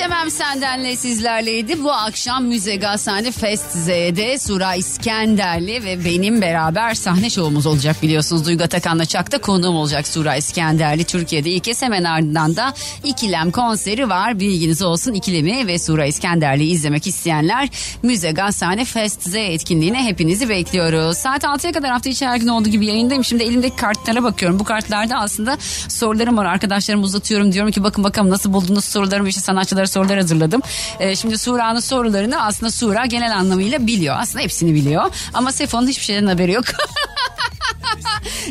İkilem 0.00 0.10
geçemem 0.10 0.30
sendenle 0.30 0.96
sizlerleydi. 0.96 1.84
Bu 1.84 1.92
akşam 1.92 2.44
Müze 2.44 2.76
Gazhane 2.76 3.32
Fest 3.32 3.72
Z'de 3.72 4.38
Sura 4.38 4.74
İskenderli 4.74 5.84
ve 5.84 6.04
benim 6.04 6.40
beraber 6.40 6.94
sahne 6.94 7.30
şovumuz 7.30 7.66
olacak 7.66 8.02
biliyorsunuz. 8.02 8.46
Duygu 8.46 8.64
Atakan'la 8.64 9.04
Çak'ta 9.04 9.38
konuğum 9.38 9.76
olacak 9.76 10.08
Sura 10.08 10.36
İskenderli. 10.36 11.04
Türkiye'de 11.04 11.50
ilk 11.50 11.64
kez 11.64 11.82
hemen 11.82 12.04
ardından 12.04 12.56
da 12.56 12.74
İkilem 13.04 13.50
konseri 13.50 14.08
var. 14.08 14.40
Bilginiz 14.40 14.82
olsun 14.82 15.14
İkilem'i 15.14 15.66
ve 15.66 15.78
Sura 15.78 16.06
İskenderli'yi 16.06 16.72
izlemek 16.72 17.06
isteyenler 17.06 17.68
Müze 18.02 18.30
Gazhane 18.30 18.84
Fest 18.84 19.22
Z 19.22 19.34
etkinliğine 19.34 20.04
hepinizi 20.04 20.48
bekliyoruz. 20.48 21.18
Saat 21.18 21.44
6'ya 21.44 21.72
kadar 21.72 21.90
hafta 21.90 22.10
içi 22.10 22.26
her 22.26 22.36
gün 22.36 22.48
olduğu 22.48 22.68
gibi 22.68 22.86
yayındayım. 22.86 23.24
Şimdi 23.24 23.42
elimdeki 23.42 23.76
kartlara 23.76 24.22
bakıyorum. 24.22 24.58
Bu 24.58 24.64
kartlarda 24.64 25.16
aslında 25.16 25.58
sorularım 25.88 26.36
var. 26.36 26.44
Arkadaşlarım 26.44 27.02
uzatıyorum. 27.02 27.52
Diyorum 27.52 27.70
ki 27.70 27.82
bakın 27.82 28.04
bakalım 28.04 28.30
nasıl 28.30 28.52
buldunuz 28.52 28.84
sorularımı. 28.84 29.28
İşte 29.28 29.40
sanatçılara 29.40 29.89
sorular 29.90 30.18
hazırladım. 30.18 30.62
Ee, 31.00 31.16
şimdi 31.16 31.38
Sura'nın 31.38 31.80
sorularını 31.80 32.44
aslında 32.44 32.70
Sura 32.70 33.06
genel 33.06 33.36
anlamıyla 33.36 33.86
biliyor. 33.86 34.16
Aslında 34.18 34.44
hepsini 34.44 34.74
biliyor. 34.74 35.04
Ama 35.34 35.52
Sefo'nun 35.52 35.88
hiçbir 35.88 36.04
şeyden 36.04 36.26
haberi 36.26 36.52
yok. 36.52 36.64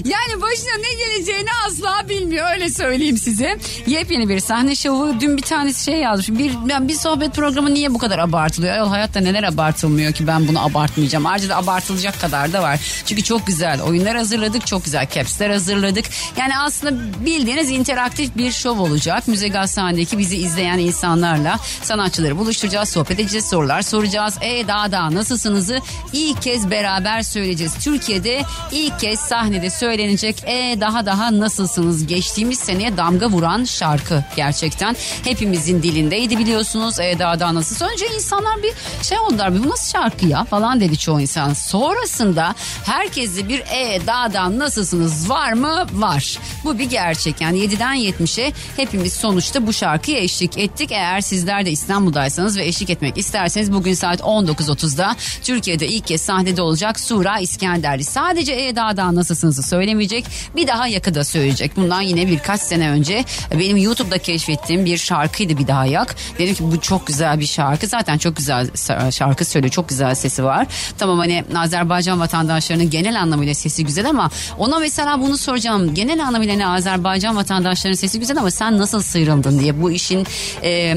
Yani 0.05 0.41
başına 0.41 0.77
ne 0.81 0.93
geleceğini 0.93 1.49
asla 1.67 2.09
bilmiyor 2.09 2.51
öyle 2.53 2.69
söyleyeyim 2.69 3.17
size. 3.17 3.57
Yepyeni 3.87 4.29
bir 4.29 4.39
sahne 4.39 4.75
şovu. 4.75 5.19
Dün 5.19 5.37
bir 5.37 5.41
tanesi 5.41 5.83
şey 5.83 5.95
yazmış. 5.99 6.29
Bir, 6.29 6.51
yani 6.69 6.87
bir 6.87 6.93
sohbet 6.93 7.35
programı 7.35 7.73
niye 7.73 7.93
bu 7.93 7.97
kadar 7.97 8.19
abartılıyor? 8.19 8.73
Ayol 8.73 8.89
hayatta 8.89 9.19
neler 9.19 9.43
abartılmıyor 9.43 10.13
ki 10.13 10.27
ben 10.27 10.47
bunu 10.47 10.65
abartmayacağım. 10.65 11.25
Ayrıca 11.25 11.49
da 11.49 11.57
abartılacak 11.57 12.21
kadar 12.21 12.53
da 12.53 12.61
var. 12.63 12.79
Çünkü 13.05 13.23
çok 13.23 13.47
güzel 13.47 13.81
oyunlar 13.81 14.17
hazırladık. 14.17 14.67
Çok 14.67 14.85
güzel 14.85 15.07
capsler 15.09 15.49
hazırladık. 15.49 16.05
Yani 16.37 16.57
aslında 16.57 17.25
bildiğiniz 17.25 17.71
interaktif 17.71 18.37
bir 18.37 18.51
şov 18.51 18.79
olacak. 18.79 19.27
Müze 19.27 19.47
Gazhane'deki 19.47 20.17
bizi 20.17 20.37
izleyen 20.37 20.77
insanlarla 20.77 21.59
sanatçıları 21.81 22.37
buluşturacağız. 22.37 22.89
Sohbet 22.89 23.19
edeceğiz. 23.19 23.45
Sorular 23.45 23.81
soracağız. 23.81 24.37
E 24.41 24.67
daha 24.67 24.91
daha 24.91 25.13
nasılsınızı 25.13 25.79
ilk 26.13 26.41
kez 26.41 26.71
beraber 26.71 27.21
söyleyeceğiz. 27.21 27.73
Türkiye'de 27.83 28.43
ilk 28.71 28.99
kez 28.99 29.19
sahnede 29.19 29.69
söylenecek 29.89 30.35
E 30.45 30.77
daha 30.81 31.05
daha 31.05 31.39
nasılsınız? 31.39 32.07
Geçtiğimiz 32.07 32.59
seneye 32.59 32.97
damga 32.97 33.29
vuran 33.29 33.63
şarkı 33.63 34.23
gerçekten. 34.35 34.95
Hepimizin 35.23 35.83
dilindeydi 35.83 36.37
biliyorsunuz. 36.37 36.99
E 36.99 37.19
daha 37.19 37.39
daha 37.39 37.55
nasıl? 37.55 37.85
Önce 37.85 38.05
insanlar 38.15 38.63
bir 38.63 38.73
şey 39.03 39.19
oldular. 39.19 39.63
Bu 39.63 39.69
nasıl 39.69 39.91
şarkı 39.91 40.25
ya 40.25 40.43
falan 40.43 40.79
dedi 40.79 40.97
çoğu 40.97 41.21
insan. 41.21 41.53
Sonrasında 41.53 42.55
herkese 42.85 43.49
bir 43.49 43.59
E 43.59 44.01
daha 44.07 44.33
daha 44.33 44.59
nasılsınız 44.59 45.29
var 45.29 45.53
mı? 45.53 45.85
Var. 45.93 46.39
Bu 46.63 46.79
bir 46.79 46.89
gerçek. 46.89 47.41
Yani 47.41 47.59
7'den 47.59 47.95
70'e 47.95 48.53
hepimiz 48.75 49.13
sonuçta 49.13 49.67
bu 49.67 49.73
şarkıya 49.73 50.19
eşlik 50.19 50.57
ettik. 50.57 50.91
Eğer 50.91 51.21
sizler 51.21 51.65
de 51.65 51.71
İstanbul'daysanız 51.71 52.57
ve 52.57 52.65
eşlik 52.65 52.89
etmek 52.89 53.17
isterseniz 53.17 53.73
bugün 53.73 53.93
saat 53.93 54.19
19.30'da 54.19 55.15
Türkiye'de 55.43 55.87
ilk 55.87 56.07
kez 56.07 56.21
sahnede 56.21 56.61
olacak 56.61 56.99
Sura 56.99 57.39
İskenderli. 57.39 58.03
Sadece 58.03 58.53
E 58.53 58.75
daha 58.75 58.97
daha 58.97 59.15
nasılsınızı 59.15 59.63
söylemeyecek. 59.79 60.25
Bir 60.55 60.67
daha 60.67 60.87
yakıda 60.87 61.23
söyleyecek. 61.23 61.77
Bundan 61.77 62.01
yine 62.01 62.27
birkaç 62.27 62.61
sene 62.61 62.89
önce 62.89 63.25
benim 63.51 63.77
YouTube'da 63.77 64.17
keşfettiğim 64.17 64.85
bir 64.85 64.97
şarkıydı 64.97 65.57
bir 65.57 65.67
daha 65.67 65.85
yak. 65.85 66.15
Dedim 66.39 66.55
ki 66.55 66.63
bu 66.63 66.81
çok 66.81 67.07
güzel 67.07 67.39
bir 67.39 67.45
şarkı. 67.45 67.87
Zaten 67.87 68.17
çok 68.17 68.35
güzel 68.35 68.69
şarkı 69.11 69.45
söylüyor. 69.45 69.71
Çok 69.71 69.89
güzel 69.89 70.15
sesi 70.15 70.43
var. 70.43 70.67
Tamam 70.97 71.19
hani 71.19 71.43
Azerbaycan 71.55 72.19
vatandaşlarının 72.19 72.89
genel 72.89 73.21
anlamıyla 73.21 73.53
sesi 73.53 73.85
güzel 73.85 74.09
ama 74.09 74.29
ona 74.57 74.79
mesela 74.79 75.21
bunu 75.21 75.37
soracağım. 75.37 75.93
Genel 75.93 76.27
anlamıyla 76.27 76.55
ne 76.55 76.67
Azerbaycan 76.67 77.35
vatandaşlarının 77.35 77.97
sesi 77.97 78.19
güzel 78.19 78.37
ama 78.37 78.51
sen 78.51 78.77
nasıl 78.77 79.01
sıyrıldın 79.01 79.59
diye 79.59 79.81
bu 79.81 79.91
işin 79.91 80.27
e, 80.63 80.95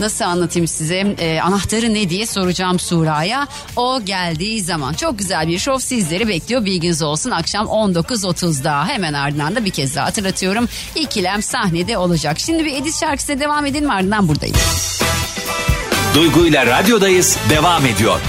nasıl 0.00 0.24
anlatayım 0.24 0.68
size 0.68 1.16
e, 1.18 1.40
anahtarı 1.40 1.94
ne 1.94 2.10
diye 2.10 2.26
soracağım 2.26 2.78
Sura'ya. 2.78 3.48
O 3.76 4.00
geldiği 4.04 4.60
zaman 4.62 4.92
çok 4.92 5.18
güzel 5.18 5.48
bir 5.48 5.58
şov 5.58 5.78
sizleri 5.78 6.28
bekliyor. 6.28 6.64
Bilginiz 6.64 7.02
olsun 7.02 7.30
akşam 7.30 7.68
19.30'da 8.02 8.86
hemen 8.86 9.12
ardından 9.12 9.56
da 9.56 9.64
bir 9.64 9.70
kez 9.70 9.96
daha 9.96 10.06
hatırlatıyorum. 10.06 10.68
İkilem 10.94 11.42
sahnede 11.42 11.98
olacak. 11.98 12.38
Şimdi 12.40 12.64
bir 12.64 12.76
Edis 12.76 13.00
şarkısına 13.00 13.40
devam 13.40 13.66
edelim 13.66 13.90
ardından 13.90 14.28
buradayım. 14.28 14.56
Duygu 16.14 16.46
ile 16.46 16.66
radyodayız 16.66 17.38
devam 17.50 17.86
ediyor. 17.86 18.20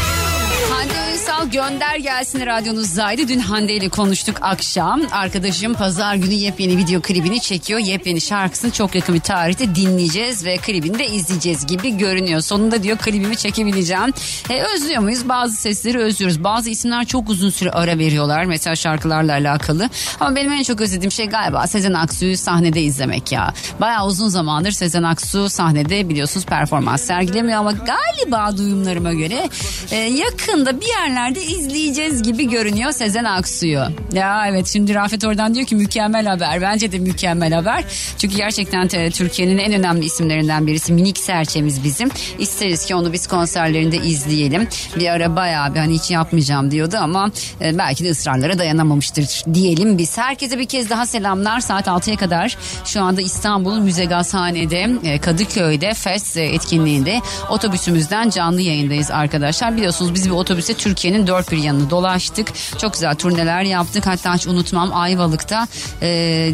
Gönder 1.51 1.95
gelsin 1.95 2.45
radyonuzdaydı. 2.45 3.27
Dün 3.27 3.39
Hande 3.39 3.73
ile 3.73 3.89
konuştuk 3.89 4.37
akşam. 4.41 5.01
Arkadaşım 5.11 5.73
pazar 5.73 6.15
günü 6.15 6.33
yepyeni 6.33 6.77
video 6.77 7.01
klibini 7.01 7.41
çekiyor. 7.41 7.79
Yepyeni 7.79 8.21
şarkısını 8.21 8.71
çok 8.71 8.95
yakın 8.95 9.15
bir 9.15 9.19
tarihte 9.19 9.75
dinleyeceğiz 9.75 10.45
ve 10.45 10.57
klibini 10.57 10.99
de 10.99 11.07
izleyeceğiz 11.07 11.65
gibi 11.65 11.97
görünüyor. 11.97 12.41
Sonunda 12.41 12.83
diyor 12.83 12.97
klibimi 12.97 13.37
çekebileceğim. 13.37 14.13
E, 14.49 14.61
özlüyor 14.61 15.01
muyuz? 15.01 15.29
Bazı 15.29 15.55
sesleri 15.55 15.99
özlüyoruz. 15.99 16.43
Bazı 16.43 16.69
isimler 16.69 17.05
çok 17.05 17.29
uzun 17.29 17.49
süre 17.49 17.71
ara 17.71 17.97
veriyorlar. 17.97 18.45
Mesela 18.45 18.75
şarkılarla 18.75 19.31
alakalı. 19.31 19.89
Ama 20.19 20.35
benim 20.35 20.51
en 20.51 20.63
çok 20.63 20.81
özlediğim 20.81 21.11
şey 21.11 21.25
galiba 21.25 21.67
Sezen 21.67 21.93
Aksu'yu 21.93 22.37
sahnede 22.37 22.81
izlemek 22.81 23.31
ya. 23.31 23.53
Bayağı 23.81 24.05
uzun 24.05 24.27
zamandır 24.27 24.71
Sezen 24.71 25.03
Aksu 25.03 25.49
sahnede 25.49 26.09
biliyorsunuz 26.09 26.45
performans 26.45 27.01
sergilemiyor 27.01 27.59
ama 27.59 27.71
galiba 27.71 28.57
duyumlarıma 28.57 29.13
göre 29.13 29.49
e, 29.91 29.95
yakında 29.95 30.81
bir 30.81 30.87
yerlerde 30.87 31.32
izleyeceğiz 31.41 32.23
gibi 32.23 32.49
görünüyor 32.49 32.91
Sezen 32.91 33.23
Aksu'yu. 33.23 33.81
Ya 34.13 34.47
evet 34.47 34.67
şimdi 34.67 34.93
Rafet 34.93 35.23
oradan 35.25 35.55
diyor 35.55 35.65
ki 35.67 35.75
mükemmel 35.75 36.25
haber. 36.25 36.61
Bence 36.61 36.91
de 36.91 36.99
mükemmel 36.99 37.53
haber. 37.53 37.83
Çünkü 38.17 38.35
gerçekten 38.35 38.87
te- 38.87 39.09
Türkiye'nin 39.11 39.57
en 39.57 39.73
önemli 39.73 40.05
isimlerinden 40.05 40.67
birisi 40.67 40.93
minik 40.93 41.17
serçemiz 41.17 41.83
bizim. 41.83 42.09
İsteriz 42.39 42.85
ki 42.85 42.95
onu 42.95 43.13
biz 43.13 43.27
konserlerinde 43.27 43.97
izleyelim. 43.97 44.67
Bir 44.99 45.07
ara 45.07 45.35
bayağı 45.35 45.73
bir 45.75 45.79
hani 45.79 45.93
hiç 45.93 46.11
yapmayacağım 46.11 46.71
diyordu 46.71 46.97
ama 46.99 47.31
e, 47.61 47.77
belki 47.77 48.03
de 48.03 48.09
ısrarlara 48.09 48.59
dayanamamıştır 48.59 49.53
diyelim 49.53 49.97
biz. 49.97 50.17
Herkese 50.17 50.59
bir 50.59 50.65
kez 50.65 50.89
daha 50.89 51.05
selamlar. 51.05 51.59
Saat 51.59 51.87
6'ya 51.87 52.15
kadar 52.15 52.57
şu 52.85 53.01
anda 53.01 53.21
İstanbul 53.21 53.79
Müze 53.79 54.05
Gazhane'de 54.05 54.89
e, 55.03 55.19
Kadıköy'de 55.19 55.93
FES 55.93 56.37
etkinliğinde 56.37 57.19
otobüsümüzden 57.49 58.29
canlı 58.29 58.61
yayındayız 58.61 59.11
arkadaşlar. 59.11 59.77
Biliyorsunuz 59.77 60.13
biz 60.13 60.25
bir 60.25 60.31
otobüse 60.31 60.73
Türkiye'nin 60.73 61.22
dört 61.27 61.51
bir 61.51 61.57
yanını 61.57 61.89
dolaştık. 61.89 62.47
Çok 62.77 62.93
güzel 62.93 63.15
turneler 63.15 63.63
yaptık. 63.63 64.07
Hatta 64.07 64.35
hiç 64.35 64.47
unutmam 64.47 64.93
Ayvalık'ta 64.93 65.67
e, 66.01 66.07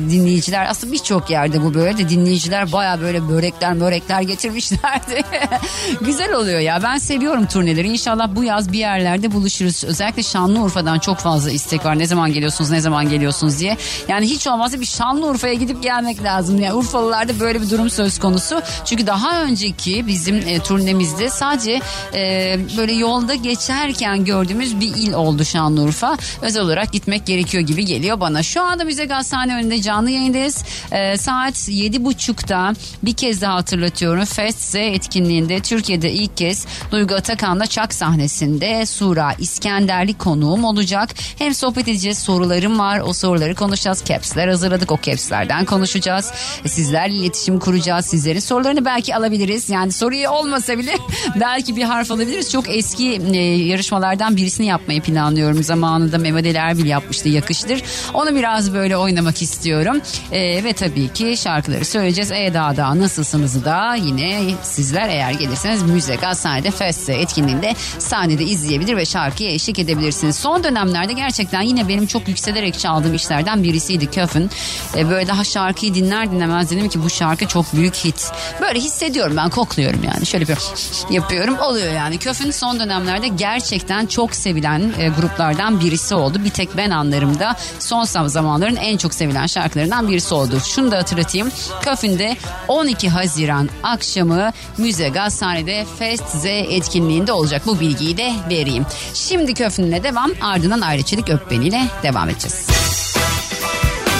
dinleyiciler 0.09 0.65
aslında 0.69 0.93
birçok 0.93 1.29
yerde 1.29 1.63
bu 1.63 1.73
böyle 1.73 1.97
de 1.97 2.09
dinleyiciler 2.09 2.71
baya 2.71 3.01
böyle 3.01 3.29
börekler 3.29 3.79
börekler 3.79 4.21
getirmişlerdi. 4.21 5.21
güzel 6.01 6.33
oluyor 6.33 6.59
ya 6.59 6.79
ben 6.83 6.97
seviyorum 6.97 7.45
turneleri. 7.45 7.87
İnşallah 7.87 8.35
bu 8.35 8.43
yaz 8.43 8.71
bir 8.71 8.77
yerlerde 8.77 9.31
buluşuruz. 9.31 9.83
Özellikle 9.83 10.23
Şanlıurfa'dan 10.23 10.99
çok 10.99 11.17
fazla 11.17 11.51
istek 11.51 11.85
var. 11.85 11.99
Ne 11.99 12.05
zaman 12.05 12.33
geliyorsunuz 12.33 12.71
ne 12.71 12.81
zaman 12.81 13.09
geliyorsunuz 13.09 13.59
diye. 13.59 13.77
Yani 14.07 14.25
hiç 14.25 14.47
olmazsa 14.47 14.79
bir 14.79 14.85
Şanlıurfa'ya 14.85 15.53
gidip 15.53 15.83
gelmek 15.83 16.23
lazım. 16.23 16.61
Yani 16.61 16.73
Urfalılarda 16.73 17.39
böyle 17.39 17.61
bir 17.61 17.69
durum 17.69 17.89
söz 17.89 18.19
konusu. 18.19 18.61
Çünkü 18.85 19.07
daha 19.07 19.43
önceki 19.43 20.07
bizim 20.07 20.35
e, 20.35 20.59
turnemizde 20.59 21.29
sadece 21.29 21.81
e, 22.13 22.57
böyle 22.77 22.93
yolda 22.93 23.35
geçerken 23.35 24.25
gördüğümüz 24.25 24.58
bir 24.59 24.95
il 24.95 25.13
oldu 25.13 25.45
Şanlıurfa. 25.45 26.17
Özel 26.41 26.61
olarak 26.63 26.93
gitmek 26.93 27.25
gerekiyor 27.25 27.63
gibi 27.63 27.85
geliyor 27.85 28.19
bana. 28.19 28.43
Şu 28.43 28.63
anda 28.63 28.83
Müze 28.83 29.05
Gazhane 29.05 29.55
önünde 29.55 29.81
canlı 29.81 30.09
yayındayız. 30.09 30.63
E, 30.91 31.17
saat 31.17 31.69
yedi 31.69 32.05
buçukta 32.05 32.73
bir 33.03 33.13
kez 33.13 33.41
daha 33.41 33.55
hatırlatıyorum. 33.55 34.25
Fest 34.25 34.59
Z 34.59 34.75
etkinliğinde 34.75 35.59
Türkiye'de 35.59 36.11
ilk 36.11 36.37
kez 36.37 36.65
Duygu 36.91 37.15
Atakan'la 37.15 37.65
Çak 37.67 37.93
sahnesinde 37.93 38.85
Sura 38.85 39.33
İskenderli 39.39 40.17
konuğum 40.17 40.63
olacak. 40.63 41.09
Hem 41.37 41.53
sohbet 41.53 41.87
edeceğiz 41.87 42.17
sorularım 42.17 42.79
var 42.79 42.99
o 42.99 43.13
soruları 43.13 43.55
konuşacağız. 43.55 44.03
Caps'ler 44.05 44.47
hazırladık 44.47 44.91
o 44.91 44.99
caps'lerden 45.01 45.65
konuşacağız. 45.65 46.31
E, 46.65 46.67
Sizlerle 46.67 47.13
iletişim 47.13 47.59
kuracağız. 47.59 48.05
Sizlerin 48.05 48.39
sorularını 48.39 48.85
belki 48.85 49.15
alabiliriz. 49.15 49.69
Yani 49.69 49.91
soruyu 49.91 50.29
olmasa 50.29 50.77
bile 50.77 50.95
belki 51.39 51.75
bir 51.75 51.83
harf 51.83 52.11
alabiliriz. 52.11 52.51
Çok 52.51 52.69
eski 52.69 53.21
e, 53.33 53.37
yarışmalardan 53.39 54.37
birisini 54.49 54.67
yapmayı 54.67 55.01
planlıyorum. 55.01 55.63
Zamanında 55.63 56.17
Mehmet 56.17 56.45
Ali 56.45 56.57
Erbil 56.57 56.85
yapmıştı 56.85 57.29
yakıştır. 57.29 57.83
Onu 58.13 58.35
biraz 58.35 58.73
böyle 58.73 58.97
oynamak 58.97 59.41
istiyorum. 59.41 60.01
E, 60.31 60.63
ve 60.63 60.73
tabii 60.73 61.13
ki 61.13 61.37
şarkıları 61.37 61.85
söyleyeceğiz. 61.85 62.31
E 62.31 62.53
daha 62.53 62.77
daha 62.77 62.99
nasılsınız 62.99 63.65
da 63.65 63.95
yine 63.95 64.41
sizler 64.63 65.09
eğer 65.09 65.31
gelirseniz 65.31 65.83
Müze 65.83 66.15
Gazhane'de 66.15 66.71
Feste 66.71 67.13
etkinliğinde 67.13 67.75
sahnede 67.97 68.43
izleyebilir 68.43 68.97
ve 68.97 69.05
şarkıya 69.05 69.51
eşlik 69.51 69.79
edebilirsiniz. 69.79 70.35
Son 70.35 70.63
dönemlerde 70.63 71.13
gerçekten 71.13 71.61
yine 71.61 71.87
benim 71.87 72.07
çok 72.07 72.27
yükselerek 72.27 72.79
çaldığım 72.79 73.13
işlerden 73.13 73.63
birisiydi 73.63 74.11
Köfün. 74.11 74.49
E, 74.97 75.09
böyle 75.09 75.27
daha 75.27 75.43
şarkıyı 75.43 75.93
dinler 75.93 76.31
dinlemez 76.31 76.71
dedim 76.71 76.89
ki 76.89 77.03
bu 77.03 77.09
şarkı 77.09 77.47
çok 77.47 77.73
büyük 77.73 77.95
hit. 77.95 78.31
Böyle 78.61 78.79
hissediyorum 78.79 79.37
ben 79.37 79.49
kokluyorum 79.49 80.03
yani. 80.03 80.25
Şöyle 80.25 80.47
bir 80.47 80.57
yapıyorum 81.09 81.59
oluyor 81.59 81.93
yani. 81.93 82.17
Köfün 82.17 82.51
son 82.51 82.79
dönemlerde 82.79 83.27
gerçekten 83.27 84.05
çok 84.05 84.35
sevilen 84.39 84.93
e, 84.99 85.09
gruplardan 85.09 85.79
birisi 85.79 86.15
oldu. 86.15 86.37
Bir 86.45 86.49
tek 86.49 86.77
ben 86.77 86.89
anlarımda 86.89 87.55
son 87.79 88.03
zamanların 88.27 88.75
en 88.75 88.97
çok 88.97 89.13
sevilen 89.13 89.45
şarkılarından 89.45 90.07
birisi 90.07 90.33
oldu. 90.33 90.59
Şunu 90.65 90.91
da 90.91 90.97
hatırlatayım. 90.97 91.51
Köfün'de 91.81 92.37
12 92.67 93.09
Haziran 93.09 93.69
akşamı 93.83 94.51
Müze 94.77 95.09
Gazhane'de 95.09 95.85
Fest 95.99 96.29
Z 96.29 96.45
etkinliğinde 96.45 97.31
olacak. 97.31 97.61
Bu 97.65 97.79
bilgiyi 97.79 98.17
de 98.17 98.33
vereyim. 98.49 98.85
Şimdi 99.13 99.53
Köfün'le 99.53 100.03
devam 100.03 100.31
ardından 100.41 100.81
Ayrıçelik 100.81 101.29
Öpbeni'yle 101.29 101.81
devam 102.03 102.29
edeceğiz. 102.29 102.67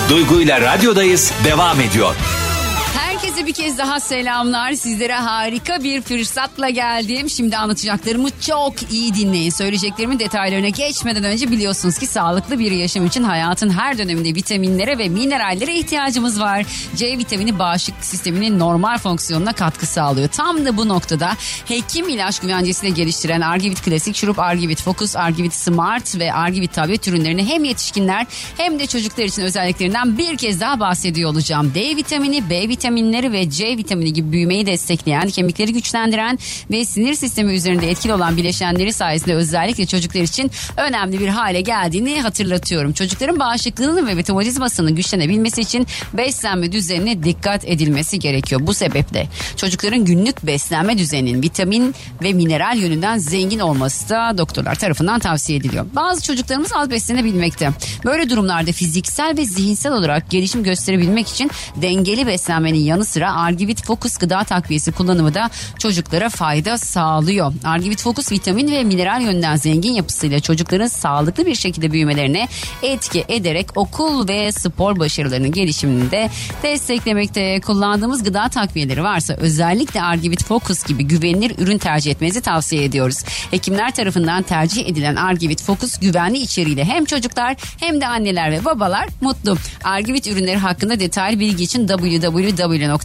Duygu 0.10 0.42
ile 0.42 0.62
radyodayız 0.62 1.32
devam 1.46 1.82
ediyor. 1.82 2.16
Herkese 3.39 3.60
bir 3.60 3.63
kez 3.63 3.77
daha 3.77 4.00
selamlar. 4.00 4.74
Sizlere 4.74 5.13
harika 5.13 5.84
bir 5.84 6.01
fırsatla 6.01 6.69
geldim. 6.69 7.29
Şimdi 7.29 7.58
anlatacaklarımı 7.58 8.29
çok 8.41 8.91
iyi 8.91 9.13
dinleyin. 9.13 9.50
Söyleyeceklerimin 9.50 10.19
detaylarına 10.19 10.69
geçmeden 10.69 11.24
önce 11.24 11.51
biliyorsunuz 11.51 11.98
ki 11.98 12.08
sağlıklı 12.08 12.60
bir 12.60 12.72
yaşam 12.72 13.05
için 13.05 13.24
hayatın 13.24 13.69
her 13.69 13.98
döneminde 13.98 14.36
vitaminlere 14.36 14.98
ve 14.98 15.10
minerallere 15.10 15.75
ihtiyacımız 15.75 16.39
var. 16.39 16.65
C 16.96 17.17
vitamini 17.17 17.60
bağışıklık 17.60 18.05
sisteminin 18.05 18.60
normal 18.60 18.98
fonksiyonuna 18.98 19.53
katkı 19.53 19.86
sağlıyor. 19.86 20.27
Tam 20.27 20.65
da 20.65 20.77
bu 20.77 20.88
noktada 20.88 21.31
hekim 21.65 22.10
ilaç 22.10 22.39
güvencesiyle 22.39 22.93
geliştiren 22.93 23.41
Argivit 23.41 23.81
Klasik 23.81 24.15
Şurup, 24.15 24.39
Argivit 24.39 24.81
Focus, 24.81 25.15
Argivit 25.15 25.53
Smart 25.53 26.19
ve 26.19 26.34
Argivit 26.34 26.74
tablet 26.74 27.08
ürünlerini 27.08 27.46
hem 27.46 27.63
yetişkinler 27.63 28.25
hem 28.58 28.79
de 28.79 28.88
çocuklar 28.88 29.24
için 29.24 29.41
özelliklerinden 29.41 30.17
bir 30.17 30.38
kez 30.38 30.62
daha 30.62 30.79
bahsediyor 30.79 31.31
olacağım. 31.31 31.72
D 31.75 31.96
vitamini, 31.96 32.50
B 32.50 32.69
vitaminleri 32.69 33.29
ve 33.32 33.50
C 33.50 33.78
vitamini 33.78 34.14
gibi 34.14 34.32
büyümeyi 34.32 34.66
destekleyen, 34.66 35.30
kemikleri 35.30 35.74
güçlendiren 35.74 36.40
ve 36.72 36.86
sinir 36.86 37.14
sistemi 37.14 37.54
üzerinde 37.54 37.92
etkili 37.92 38.14
olan 38.14 38.38
bileşenleri 38.38 38.94
sayesinde 38.94 39.36
özellikle 39.36 39.86
çocuklar 39.86 40.22
için 40.22 40.52
önemli 40.78 41.20
bir 41.20 41.28
hale 41.28 41.62
geldiğini 41.62 42.22
hatırlatıyorum. 42.22 42.94
Çocukların 42.94 43.40
bağışıklığının 43.40 44.08
ve 44.08 44.14
metabolizmasının 44.14 44.96
güçlenebilmesi 44.96 45.62
için 45.62 45.88
beslenme 46.14 46.72
düzenine 46.72 47.24
dikkat 47.24 47.66
edilmesi 47.66 48.20
gerekiyor. 48.20 48.62
Bu 48.64 48.74
sebeple 48.74 49.28
çocukların 49.56 50.06
günlük 50.06 50.46
beslenme 50.46 50.98
düzeninin 50.98 51.42
vitamin 51.42 51.96
ve 52.24 52.34
mineral 52.34 52.78
yönünden 52.78 53.18
zengin 53.18 53.60
olması 53.60 54.10
da 54.10 54.38
doktorlar 54.38 54.76
tarafından 54.76 55.20
tavsiye 55.20 55.60
ediliyor. 55.60 55.86
Bazı 55.96 56.24
çocuklarımız 56.24 56.72
az 56.74 56.90
beslenebilmekte. 56.90 57.70
Böyle 58.06 58.30
durumlarda 58.30 58.72
fiziksel 58.72 59.38
ve 59.38 59.46
zihinsel 59.46 59.94
olarak 59.94 60.30
gelişim 60.30 60.64
gösterebilmek 60.64 61.28
için 61.28 61.52
dengeli 61.76 62.28
beslenmenin 62.28 62.80
yanı 62.80 63.06
sıra 63.06 63.19
Argivit 63.28 63.86
Focus 63.86 64.18
gıda 64.18 64.44
takviyesi 64.44 64.92
kullanımı 64.92 65.34
da 65.34 65.50
çocuklara 65.80 66.30
fayda 66.30 66.78
sağlıyor. 66.78 67.54
Argivit 67.64 68.02
Focus 68.02 68.32
vitamin 68.32 68.72
ve 68.72 68.84
mineral 68.84 69.22
yönden 69.22 69.56
zengin 69.56 69.94
yapısıyla 69.94 70.40
çocukların 70.40 70.88
sağlıklı 70.88 71.46
bir 71.46 71.56
şekilde 71.56 71.92
büyümelerine 71.92 72.48
etki 72.84 73.26
ederek 73.28 73.78
okul 73.78 74.28
ve 74.28 74.52
spor 74.52 75.00
başarılarının 75.00 75.52
gelişimini 75.52 76.12
de 76.12 76.30
desteklemekte. 76.64 77.62
Kullandığımız 77.62 78.24
gıda 78.24 78.50
takviyeleri 78.50 79.04
varsa 79.04 79.34
özellikle 79.34 80.02
Argivit 80.02 80.44
Focus 80.44 80.84
gibi 80.84 81.04
güvenilir 81.04 81.60
ürün 81.60 81.78
tercih 81.78 82.12
etmenizi 82.12 82.42
tavsiye 82.42 82.84
ediyoruz. 82.84 83.24
Hekimler 83.52 83.96
tarafından 83.96 84.44
tercih 84.44 84.88
edilen 84.88 85.16
Argivit 85.16 85.64
Focus 85.64 86.00
güvenli 86.00 86.38
içeriğiyle 86.38 86.86
hem 86.86 87.06
çocuklar 87.06 87.56
hem 87.80 88.02
de 88.02 88.08
anneler 88.08 88.52
ve 88.52 88.66
babalar 88.66 89.08
mutlu. 89.22 89.58
Argivit 89.84 90.28
ürünleri 90.28 90.58
hakkında 90.58 91.00
detaylı 91.00 91.40
bilgi 91.40 91.64
için 91.64 91.88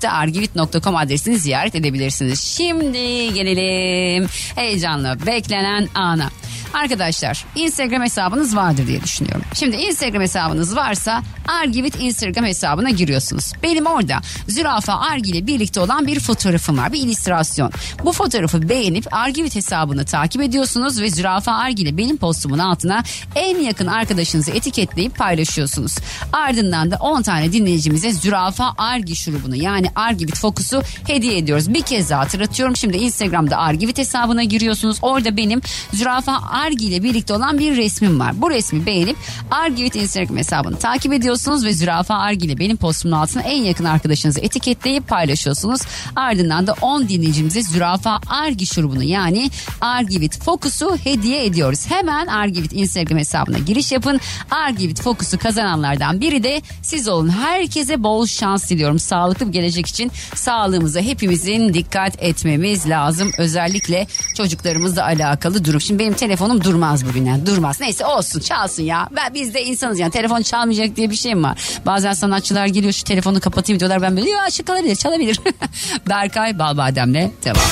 www.argivit.com 0.04 0.96
adresini 0.96 1.38
ziyaret 1.38 1.74
edebilirsiniz. 1.74 2.40
Şimdi 2.40 3.34
gelelim 3.34 4.28
heyecanla 4.54 5.26
beklenen 5.26 5.88
ana. 5.94 6.30
Arkadaşlar 6.74 7.44
Instagram 7.54 8.02
hesabınız 8.02 8.56
vardır 8.56 8.86
diye 8.86 9.02
düşünüyorum. 9.02 9.42
Şimdi 9.54 9.76
Instagram 9.76 10.22
hesabınız 10.22 10.76
varsa 10.76 11.22
Argivit 11.48 12.00
Instagram 12.00 12.44
hesabına 12.44 12.90
giriyorsunuz. 12.90 13.52
Benim 13.62 13.86
orada 13.86 14.20
zürafa 14.48 14.92
Argi 14.92 15.30
ile 15.30 15.46
birlikte 15.46 15.80
olan 15.80 16.06
bir 16.06 16.20
fotoğrafım 16.20 16.78
var. 16.78 16.92
Bir 16.92 17.00
illüstrasyon. 17.00 17.72
Bu 18.04 18.12
fotoğrafı 18.12 18.68
beğenip 18.68 19.14
Argivit 19.14 19.54
hesabını 19.54 20.04
takip 20.04 20.42
ediyorsunuz 20.42 21.00
ve 21.00 21.10
zürafa 21.10 21.52
Argi 21.52 21.82
ile 21.82 21.96
benim 21.96 22.16
postumun 22.16 22.58
altına 22.58 23.02
en 23.34 23.58
yakın 23.58 23.86
arkadaşınızı 23.86 24.50
etiketleyip 24.50 25.18
paylaşıyorsunuz. 25.18 25.94
Ardından 26.32 26.90
da 26.90 26.96
10 26.96 27.22
tane 27.22 27.52
dinleyicimize 27.52 28.12
zürafa 28.12 28.74
Argi 28.78 29.16
şurubunu 29.16 29.56
yani 29.56 29.86
Argivit 29.94 30.38
Focus'u 30.38 30.82
hediye 31.06 31.38
ediyoruz. 31.38 31.74
Bir 31.74 31.82
kez 31.82 32.10
daha 32.10 32.20
hatırlatıyorum. 32.20 32.76
Şimdi 32.76 32.96
Instagram'da 32.96 33.56
Argivit 33.56 33.98
hesabına 33.98 34.44
giriyorsunuz. 34.44 34.98
Orada 35.02 35.36
benim 35.36 35.60
zürafa 35.92 36.40
Argi 36.50 36.63
ile 36.72 37.02
birlikte 37.02 37.34
olan 37.34 37.58
bir 37.58 37.76
resmim 37.76 38.20
var. 38.20 38.42
Bu 38.42 38.50
resmi 38.50 38.86
beğenip 38.86 39.16
Argivit 39.50 39.96
Instagram 39.96 40.36
hesabını 40.36 40.78
takip 40.78 41.12
ediyorsunuz 41.12 41.64
ve 41.64 41.72
Zürafa 41.72 42.14
Argi 42.14 42.46
ile 42.46 42.58
benim 42.58 42.76
postumun 42.76 43.16
altına 43.16 43.42
en 43.42 43.62
yakın 43.62 43.84
arkadaşınızı 43.84 44.40
etiketleyip 44.40 45.08
paylaşıyorsunuz. 45.08 45.80
Ardından 46.16 46.66
da 46.66 46.74
10 46.80 47.08
dinleyicimize 47.08 47.62
Zürafa 47.62 48.20
Argi 48.26 48.66
şurubunu 48.66 49.02
yani 49.02 49.50
Argivit 49.80 50.42
Focus'u 50.42 50.96
hediye 50.96 51.44
ediyoruz. 51.46 51.86
Hemen 51.88 52.26
Argivit 52.26 52.72
Instagram 52.72 53.18
hesabına 53.18 53.58
giriş 53.58 53.92
yapın. 53.92 54.20
Argivit 54.50 55.00
Focus'u 55.00 55.38
kazananlardan 55.38 56.20
biri 56.20 56.42
de 56.42 56.62
siz 56.82 57.08
olun. 57.08 57.28
Herkese 57.28 58.02
bol 58.02 58.26
şans 58.26 58.70
diliyorum. 58.70 58.98
Sağlıklı 58.98 59.48
bir 59.48 59.52
gelecek 59.52 59.86
için 59.86 60.12
sağlığımıza 60.34 61.00
hepimizin 61.00 61.74
dikkat 61.74 62.22
etmemiz 62.22 62.88
lazım. 62.88 63.32
Özellikle 63.38 64.06
çocuklarımızla 64.36 65.04
alakalı 65.04 65.64
durum. 65.64 65.80
Şimdi 65.80 65.98
benim 65.98 66.14
telefonum 66.14 66.53
durmaz 66.60 67.06
bugün 67.06 67.24
yani 67.24 67.46
durmaz. 67.46 67.80
Neyse 67.80 68.06
olsun 68.06 68.40
çalsın 68.40 68.82
ya. 68.82 69.08
Ben, 69.16 69.34
biz 69.34 69.54
de 69.54 69.62
insanız 69.64 69.98
yani 69.98 70.10
telefon 70.10 70.42
çalmayacak 70.42 70.96
diye 70.96 71.10
bir 71.10 71.16
şey 71.16 71.34
mi 71.34 71.42
var? 71.42 71.58
Bazen 71.86 72.12
sanatçılar 72.12 72.66
geliyor 72.66 72.92
şu 72.92 73.04
telefonu 73.04 73.40
kapatayım 73.40 73.80
diyorlar. 73.80 74.02
Ben 74.02 74.16
böyle 74.16 74.30
ya 74.30 74.42
açık 74.42 74.66
kalabilir 74.66 74.96
çalabilir. 74.96 75.40
Berkay 76.08 76.58
Balbadem'le 76.58 77.30
devam. 77.44 77.64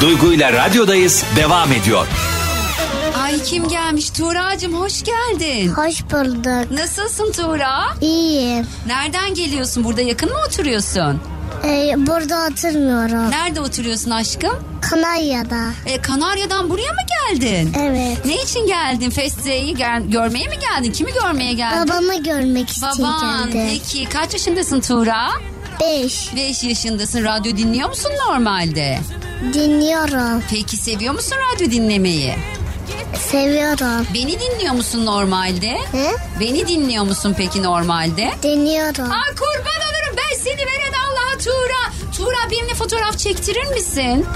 Duygu 0.00 0.32
ile 0.32 0.52
radyodayız 0.52 1.24
devam 1.36 1.72
ediyor. 1.72 2.06
Ay 3.22 3.42
kim 3.42 3.68
gelmiş? 3.68 4.10
Tuğra'cığım 4.10 4.74
hoş 4.74 5.02
geldin. 5.02 5.68
Hoş 5.68 6.02
bulduk. 6.02 6.70
Nasılsın 6.70 7.32
Tuğra? 7.32 7.72
İyiyim. 8.00 8.66
Nereden 8.86 9.34
geliyorsun? 9.34 9.84
Burada 9.84 10.00
yakın 10.02 10.28
mı 10.28 10.38
oturuyorsun? 10.48 11.20
Ee, 11.64 11.94
burada 11.96 12.46
oturmuyorum. 12.50 13.30
Nerede 13.30 13.60
oturuyorsun 13.60 14.10
aşkım? 14.10 14.64
Kanarya'da. 14.90 15.64
E, 15.86 16.02
Kanarya'dan 16.02 16.70
buraya 16.70 16.92
mı 16.92 17.00
geldin? 17.38 17.72
Evet. 17.80 18.24
Ne 18.24 18.42
için 18.42 18.66
geldin? 18.66 19.10
Feste'yi 19.10 19.74
gel- 19.74 20.02
görmeye 20.10 20.48
mi 20.48 20.54
geldin? 20.60 20.92
Kimi 20.92 21.12
görmeye 21.12 21.52
geldin? 21.52 21.88
Babamı 21.88 22.22
görmek 22.22 22.70
için 22.70 22.82
Baban. 22.82 23.50
geldi. 23.50 23.68
Peki 23.70 24.08
kaç 24.08 24.32
yaşındasın 24.32 24.80
Tuğra? 24.80 25.28
Beş. 25.80 26.34
5 26.36 26.62
yaşındasın. 26.64 27.24
Radyo 27.24 27.56
dinliyor 27.56 27.88
musun 27.88 28.12
normalde? 28.28 28.98
Dinliyorum. 29.54 30.42
Peki 30.50 30.76
seviyor 30.76 31.14
musun 31.14 31.36
radyo 31.54 31.70
dinlemeyi? 31.70 32.34
Seviyorum. 33.30 34.06
Beni 34.14 34.40
dinliyor 34.40 34.74
musun 34.74 35.06
normalde? 35.06 35.68
He? 35.92 36.10
Beni 36.40 36.68
dinliyor 36.68 37.04
musun 37.04 37.34
peki 37.38 37.62
normalde? 37.62 38.30
Dinliyorum. 38.42 39.04
Aa 39.12 39.30
kurban 39.38 39.80
olurum 39.88 40.16
ben 40.16 40.36
seni 40.38 40.56
veren 40.56 40.92
Tuğra. 41.44 42.10
Tuğra 42.16 42.50
benimle 42.50 42.74
fotoğraf 42.74 43.18
çektirir 43.18 43.66
misin? 43.66 44.26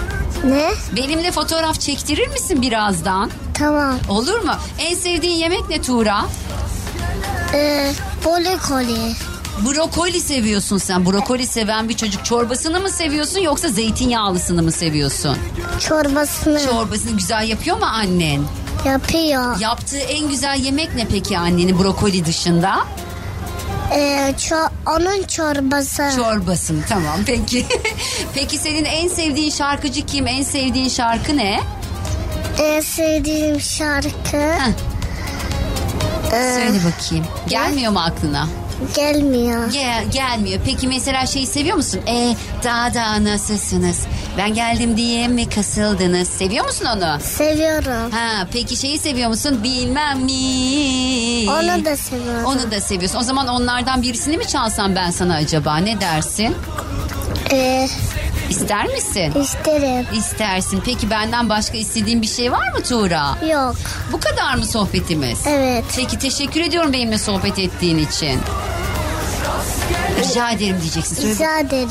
Ne? 0.45 0.71
Benimle 0.97 1.31
fotoğraf 1.33 1.81
çektirir 1.81 2.29
misin 2.29 2.63
birazdan? 2.63 3.31
Tamam. 3.55 3.99
Olur 4.09 4.41
mu? 4.41 4.53
En 4.79 4.95
sevdiğin 4.95 5.37
yemek 5.39 5.69
ne 5.69 5.83
Tuğra? 5.83 6.25
Ee, 7.55 7.93
brokoli. 8.25 9.13
Brokoli 9.67 10.21
seviyorsun 10.21 10.79
sen. 10.79 11.07
Brokoli 11.07 11.47
seven 11.47 11.89
bir 11.89 11.97
çocuk 11.97 12.25
çorbasını 12.25 12.81
mı 12.81 12.91
seviyorsun 12.91 13.41
yoksa 13.41 13.69
zeytinyağlısını 13.69 14.63
mı 14.63 14.73
seviyorsun? 14.73 15.37
Çorbasını 15.81 16.61
Çorbasını 16.65 17.17
güzel 17.17 17.49
yapıyor 17.49 17.77
mu 17.79 17.85
annen? 17.85 18.43
yapıyor. 18.85 19.61
Yaptığı 19.61 19.99
en 19.99 20.29
güzel 20.29 20.59
yemek 20.61 20.95
ne 20.95 21.07
peki 21.09 21.39
annenin 21.39 21.79
brokoli 21.79 22.25
dışında? 22.25 22.77
Ee, 23.93 24.35
ço- 24.39 24.71
onun 24.87 25.23
çorbası. 25.23 26.03
Çorbasını 26.17 26.83
tamam 26.89 27.21
peki. 27.27 27.67
peki 28.35 28.59
senin 28.59 28.85
en 28.85 29.09
sevdiğin 29.09 29.51
şarkıcı 29.51 30.07
kim? 30.07 30.27
En 30.27 30.43
sevdiğin 30.43 30.89
şarkı 30.89 31.37
ne? 31.37 31.61
en 32.63 32.81
sevdiğim 32.81 33.61
şarkı 33.61 34.55
Söyle 36.31 36.79
bakayım. 36.85 37.27
Gelmiyor 37.49 37.93
mu 37.93 37.99
aklına? 38.01 38.49
Gelmiyor. 38.97 39.73
Gel, 39.73 40.05
gelmiyor. 40.11 40.61
Peki 40.65 40.89
mesela 40.89 41.27
şeyi 41.27 41.47
seviyor 41.47 41.77
musun? 41.77 42.01
E 42.09 42.37
daha 42.65 42.95
da 42.95 43.25
nasılsınız? 43.25 44.07
Ben 44.39 44.55
geldim 44.55 44.97
diye 44.97 45.29
mi 45.29 45.49
kasıldınız? 45.49 46.29
Seviyor 46.29 46.65
musun 46.65 46.87
onu? 46.97 47.19
Seviyorum. 47.21 48.11
Ha 48.11 48.47
peki 48.53 48.77
şeyi 48.77 48.99
seviyor 48.99 49.29
musun? 49.29 49.61
Bilmem 49.65 50.19
mi? 50.21 51.51
Onu 51.51 51.85
da 51.85 51.97
seviyorum. 51.97 52.45
Onu 52.45 52.71
da 52.71 52.81
seviyorsun. 52.81 53.19
O 53.19 53.23
zaman 53.23 53.49
onlardan 53.49 54.03
birisini 54.03 54.37
mi 54.39 54.47
çalsam 54.47 54.95
ben 54.97 55.11
sana 55.11 55.35
acaba? 55.35 55.77
Ne 55.77 56.01
dersin? 56.01 56.57
Ee, 57.53 57.89
İster 58.51 58.87
misin? 58.87 59.33
isterim. 59.41 60.07
İstersin. 60.19 60.83
Peki 60.85 61.11
benden 61.11 61.49
başka 61.49 61.77
istediğin 61.77 62.23
bir 62.23 62.27
şey 62.27 62.53
var 62.53 62.73
mı 62.73 62.83
Tuğra? 62.83 63.39
Yok. 63.53 63.77
Bu 64.13 64.21
kadar 64.21 64.55
mı 64.55 64.67
sohbetimiz? 64.67 65.47
Evet. 65.47 65.85
Peki 65.97 66.19
teşekkür 66.19 66.61
ediyorum 66.61 66.93
benimle 66.93 67.19
sohbet 67.19 67.59
ettiğin 67.59 67.99
için. 67.99 68.41
Rica 70.23 70.51
ederim 70.51 70.77
diyeceksin. 70.83 71.15
Söyle. 71.15 71.35
Rica 71.35 71.59
ederim. 71.59 71.89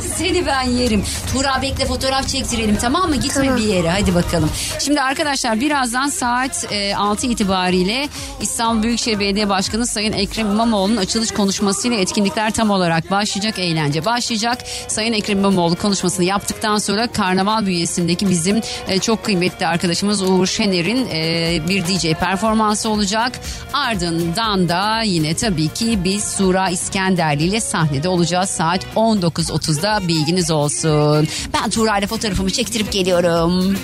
Seni 0.16 0.46
ben 0.46 0.62
yerim. 0.62 1.04
Tuğra 1.32 1.62
bekle 1.62 1.86
fotoğraf 1.86 2.28
çektirelim 2.28 2.76
tamam 2.76 3.08
mı? 3.08 3.16
Gitme 3.16 3.44
Tamam. 3.44 3.56
bir 3.58 3.62
yere 3.62 3.90
hadi 3.90 4.14
bakalım. 4.14 4.50
Şimdi 4.84 5.00
arkadaşlar 5.00 5.60
birazdan 5.60 6.08
saat 6.08 6.66
e, 6.72 6.94
6 6.94 7.26
itibariyle 7.26 8.08
İstanbul 8.40 8.82
Büyükşehir 8.82 9.18
Belediye 9.18 9.48
Başkanı 9.48 9.86
Sayın 9.86 10.12
Ekrem 10.12 10.50
İmamoğlu'nun 10.50 10.96
açılış 10.96 11.30
konuşmasıyla 11.30 11.96
etkinlikler 11.98 12.50
tam 12.50 12.70
olarak 12.70 13.10
başlayacak. 13.10 13.58
Eğlence 13.58 14.04
başlayacak. 14.04 14.58
Sayın 14.88 15.12
Ekrem 15.12 15.38
İmamoğlu 15.38 15.76
konuşmasını 15.76 16.24
yaptıktan 16.24 16.78
sonra 16.78 17.06
karnaval 17.06 17.66
bünyesindeki 17.66 18.28
bizim 18.30 18.60
e, 18.88 18.98
çok 18.98 19.24
kıymetli 19.24 19.66
arkadaşımız 19.66 20.22
Uğur 20.22 20.46
Şener'in 20.46 21.08
e, 21.12 21.60
bir 21.68 21.84
DJ 21.84 22.12
performansı 22.20 22.88
olacak. 22.88 23.32
Ardından 23.72 24.68
da 24.68 25.02
yine 25.02 25.34
tabii 25.34 25.68
ki 25.68 26.04
biz 26.04 26.24
Sura 26.24 26.68
İskenderli 26.68 27.43
ile 27.44 27.60
sahnede 27.60 28.08
olacağız 28.08 28.50
saat 28.50 28.86
19.30'da 28.96 30.08
bilginiz 30.08 30.50
olsun. 30.50 31.28
Ben 31.54 31.70
Tuğra 31.70 31.98
ile 31.98 32.06
fotoğrafımı 32.06 32.50
çektirip 32.50 32.92
geliyorum. 32.92 33.76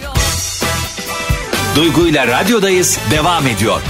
Duygu 1.76 2.06
ile 2.06 2.26
radyodayız 2.26 2.98
devam 3.10 3.46
ediyor. 3.46 3.80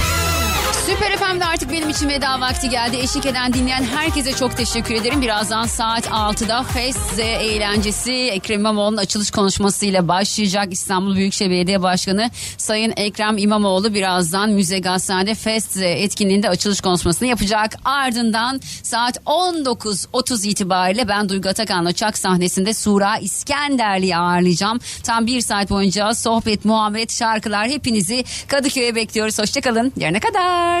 Süper 0.91 1.17
FM'de 1.17 1.45
artık 1.45 1.71
benim 1.71 1.89
için 1.89 2.09
veda 2.09 2.41
vakti 2.41 2.69
geldi. 2.69 2.97
Eşlik 2.97 3.25
eden 3.25 3.53
dinleyen 3.53 3.83
herkese 3.83 4.31
çok 4.31 4.57
teşekkür 4.57 4.95
ederim. 4.95 5.21
Birazdan 5.21 5.65
saat 5.65 6.07
6'da 6.07 6.63
Fest 6.63 7.19
eğlencesi 7.19 8.13
Ekrem 8.13 8.59
İmamoğlu'nun 8.59 8.97
açılış 8.97 9.31
konuşmasıyla 9.31 10.07
başlayacak. 10.07 10.73
İstanbul 10.73 11.15
Büyükşehir 11.15 11.51
Belediye 11.51 11.81
Başkanı 11.81 12.29
Sayın 12.57 12.93
Ekrem 12.97 13.37
İmamoğlu 13.37 13.93
birazdan 13.93 14.49
Müze 14.49 14.79
Gazhane 14.79 15.35
Fest 15.35 15.77
etkinliğinde 15.77 16.49
açılış 16.49 16.81
konuşmasını 16.81 17.27
yapacak. 17.27 17.75
Ardından 17.85 18.61
saat 18.83 19.17
19.30 19.17 20.47
itibariyle 20.47 21.07
ben 21.07 21.29
Duygu 21.29 21.49
Atakan'la 21.49 21.93
Çak 21.93 22.17
sahnesinde 22.17 22.73
Sura 22.73 23.17
İskenderli'yi 23.17 24.17
ağırlayacağım. 24.17 24.79
Tam 25.03 25.27
bir 25.27 25.41
saat 25.41 25.69
boyunca 25.69 26.13
sohbet, 26.13 26.65
muhabbet, 26.65 27.11
şarkılar 27.13 27.67
hepinizi 27.67 28.23
Kadıköy'e 28.47 28.95
bekliyoruz. 28.95 29.39
Hoşçakalın. 29.39 29.93
Yarına 29.97 30.19
kadar. 30.19 30.80